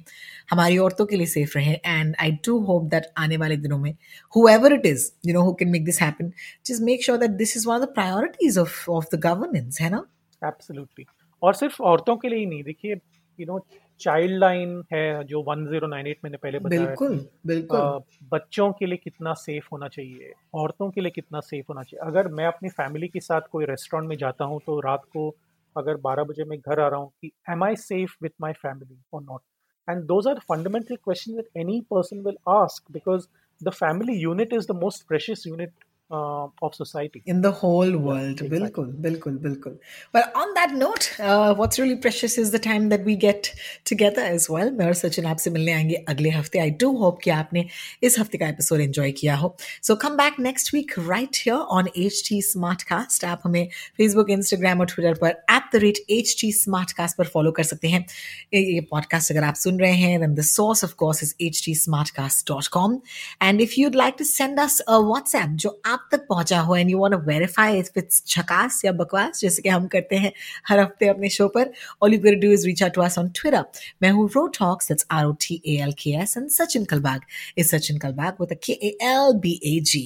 हमारी 0.51 0.77
औरतों 0.77 1.05
के 1.05 1.15
लिए 1.15 1.25
सेफ़ 1.27 1.57
रहे 1.57 1.73
and 1.85 2.15
I 2.21 2.31
do 2.45 2.57
hope 2.65 2.83
that 2.83 3.05
आने 3.17 3.37
वाले 3.37 3.57
दिनों 3.57 3.77
में 3.77 3.91
whoever 4.49 4.73
it 4.73 4.85
is 4.85 5.09
you 5.25 5.33
know 5.33 5.41
who 5.41 5.53
can 5.53 5.69
make 5.69 5.85
this 5.85 6.01
happen 6.01 6.31
just 6.65 6.81
make 6.81 7.03
sure 7.03 7.17
that 7.17 7.31
this 7.41 7.57
is 7.57 7.67
one 7.67 7.75
of 7.75 7.83
the 7.83 7.93
priorities 7.93 8.57
of 8.57 8.89
of 8.91 9.15
the 9.15 9.19
governance 9.19 9.81
है 9.81 9.89
ना? 9.89 10.05
एब्सोल्युटली 10.41 11.05
और 11.41 11.53
सिर्फ़ 11.53 11.81
औरतों 11.83 12.17
के 12.17 12.29
लिए 12.29 12.39
ही 12.39 12.45
नहीं 12.45 12.63
देखिए 12.63 12.99
यू 13.39 13.45
नो 13.45 13.59
चाइल्ड 14.01 14.37
लाइन 14.39 14.83
है 14.93 15.23
जो 15.23 15.41
1098 15.43 16.23
मैंने 16.23 16.37
पहले 16.37 16.59
बताया 16.59 16.85
बिल्कुल 16.85 17.25
बिल्कुल। 17.47 17.79
आ, 17.79 17.99
बच्चों 18.31 18.71
के 18.71 18.85
लिए 18.85 18.97
कितना 18.97 19.33
सेफ़ 19.33 19.65
होना 19.71 19.87
चाहिए 19.87 20.33
औरतों 20.53 20.89
के 20.91 21.01
लिए 21.01 21.11
कितना 21.11 21.39
सेफ़ 21.39 21.65
होना 21.69 21.83
चाहिए। 21.83 22.07
अगर 22.07 22.27
मैं 22.27 22.45
अपनी 22.45 22.69
फैमिली 22.69 23.07
के 23.07 23.19
साथ 23.19 23.41
कोई 23.51 23.65
रेस्टोरेंट 23.65 24.09
में 24.09 24.17
जाता 24.17 24.45
हूँ 24.45 24.59
तो 24.65 24.79
रात 24.79 25.03
को 25.05 25.29
अगर 25.77 25.97
12 26.01 26.27
बजे 26.27 26.43
मैं 26.43 26.59
घर 26.59 26.79
आ 26.79 26.87
रहा 26.87 26.99
हूँ 26.99 27.11
कि 27.21 27.31
am 27.49 27.63
I 27.63 27.75
safe 27.75 28.15
with 28.21 28.29
my 28.41 28.53
family 28.53 28.97
और 29.13 29.23
not 29.23 29.41
and 29.87 30.07
those 30.07 30.25
are 30.25 30.39
fundamental 30.41 30.97
questions 30.97 31.35
that 31.37 31.47
any 31.55 31.81
person 31.93 32.23
will 32.23 32.37
ask 32.47 32.83
because 32.91 33.27
the 33.61 33.71
family 33.71 34.13
unit 34.13 34.53
is 34.53 34.65
the 34.65 34.73
most 34.73 35.07
precious 35.07 35.45
unit 35.45 35.71
uh, 35.71 35.92
of 36.13 36.75
society. 36.75 37.21
In 37.25 37.41
the 37.41 37.51
whole 37.51 37.97
world. 37.97 38.41
yeah, 38.41 38.47
exactly. 38.47 38.59
bilkul 38.59 38.93
bilkul 39.01 39.37
bilkul. 39.39 39.77
Well 40.13 40.29
on 40.35 40.53
that 40.55 40.73
note 40.73 41.11
uh, 41.19 41.55
what's 41.55 41.79
really 41.79 41.95
precious 41.97 42.37
is 42.37 42.51
the 42.51 42.59
time 42.59 42.89
that 42.89 43.03
we 43.03 43.15
get 43.15 43.53
together 43.85 44.21
as 44.21 44.49
well. 44.49 44.71
मैं 44.71 44.85
और 44.85 44.93
सचिन 44.93 45.25
आपसे 45.25 45.49
मिलने 45.51 45.73
आएँगे 45.73 45.95
अगले 46.09 46.29
हफ़्ते 46.29 46.59
आई 46.59 46.69
do 46.81 46.91
hope 46.97 47.19
कि 47.23 47.29
आपने 47.31 47.65
इस 48.03 48.19
हफ़्ते 48.19 48.37
का 48.37 48.47
एपिसोड 48.47 48.81
एंजॉय 48.81 49.11
किया 49.21 49.35
हो 49.35 49.55
so 49.87 49.95
come 50.03 50.17
back 50.17 50.39
next 50.39 50.73
week 50.73 50.93
right 50.99 51.37
here 51.45 51.57
on 51.77 51.87
H 51.97 52.23
T 52.29 52.41
smart 52.41 52.83
cast 52.91 53.25
आप 53.25 53.41
हमें 53.45 53.67
फेसबुक 53.97 54.29
इंस्टाग्राम 54.29 54.79
और 54.79 54.85
ट्विटर 54.93 55.19
पर 55.21 55.29
at 55.55 55.69
the 55.73 55.81
rate 55.83 56.03
H 56.17 56.35
T 56.41 56.51
smart 56.53 56.91
cast 56.91 57.17
पर 57.17 57.27
फॉलो 57.33 57.51
कर 57.51 57.63
सकते 57.63 57.87
हैं 57.87 58.05
ये 58.53 58.79
पॉडकास्ट 58.91 59.31
अगर 59.31 59.43
आप 59.43 59.55
सुन 59.55 59.79
रहे 59.79 59.95
हैं 59.95 60.19
then 60.19 60.35
the 60.35 60.41
source 60.51 60.83
of 60.83 60.93
course 61.03 61.23
is 61.23 61.33
H 61.41 61.61
T 61.65 61.75
smart 61.75 62.09
cast 62.15 62.47
dot 62.51 62.67
com 62.77 62.99
and 63.43 63.61
if 63.61 63.73
you'd 63.77 63.95
like 63.95 64.15
to 64.17 64.25
send 64.25 64.59
us 64.59 64.79
a 64.79 64.97
WhatsApp 64.97 65.57
जो 65.63 65.81
आप 65.85 66.02
आप 66.03 66.07
तक 66.11 66.25
पहुँचा 66.29 66.59
हो 66.61 66.75
and 66.75 66.89
you 66.89 66.99
want 66.99 67.13
to 67.13 67.19
verify 67.25 67.77
if 67.79 67.99
it's 67.99 68.23
झकास 68.27 68.81
या 68.85 68.91
बकवास 68.91 69.39
जैसे 69.41 69.61
कि 69.61 69.69
हम 69.69 69.87
करते 69.87 70.15
हैं 70.15 70.31
हर 70.69 70.79
हफ़्ते 70.79 71.07
अपने 71.07 71.29
शो 71.29 71.47
पर 71.55 71.71
all 72.03 72.13
you 72.13 72.19
can 72.19 72.39
do 72.39 72.51
is 72.53 72.65
reach 72.67 72.83
out 72.83 72.93
to 72.93 73.01
us 73.01 73.17
on 73.19 73.29
Twitter 73.35 73.63
मैं 74.03 74.11
हूँ 74.11 74.27
Ro 74.35 74.45
talks 74.59 74.87
that's 74.89 75.05
R 75.11 75.25
O 75.25 75.31
T 75.41 75.61
A 75.65 75.77
L 75.83 75.93
K 76.03 76.15
S 76.21 76.37
and 76.37 76.49
Sachin 76.51 76.85
Kalbag 76.91 77.21
is 77.57 77.75
Sachin 77.75 77.97
Kalbag 77.99 78.41
with 78.41 78.51
a 78.51 78.59
K 78.65 78.73
A 78.73 78.97
L 79.03 79.33
B 79.39 79.59
A 79.65 79.79
G 79.85 80.05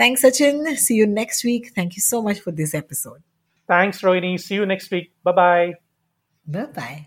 thanks 0.00 0.26
Sachin 0.26 0.74
see 0.76 1.00
you 1.00 1.06
next 1.14 1.46
week 1.46 1.70
thank 1.78 1.92
you 1.92 2.02
so 2.02 2.22
much 2.28 2.40
for 2.44 2.54
this 2.54 2.74
episode 2.74 3.20
Thanks, 3.68 4.02
Rohini. 4.02 4.38
See 4.38 4.56
you 4.56 4.66
next 4.66 4.90
week. 4.90 5.12
Bye 5.22 5.32
bye. 5.32 5.74
Bye 6.46 6.66
bye. 6.74 7.06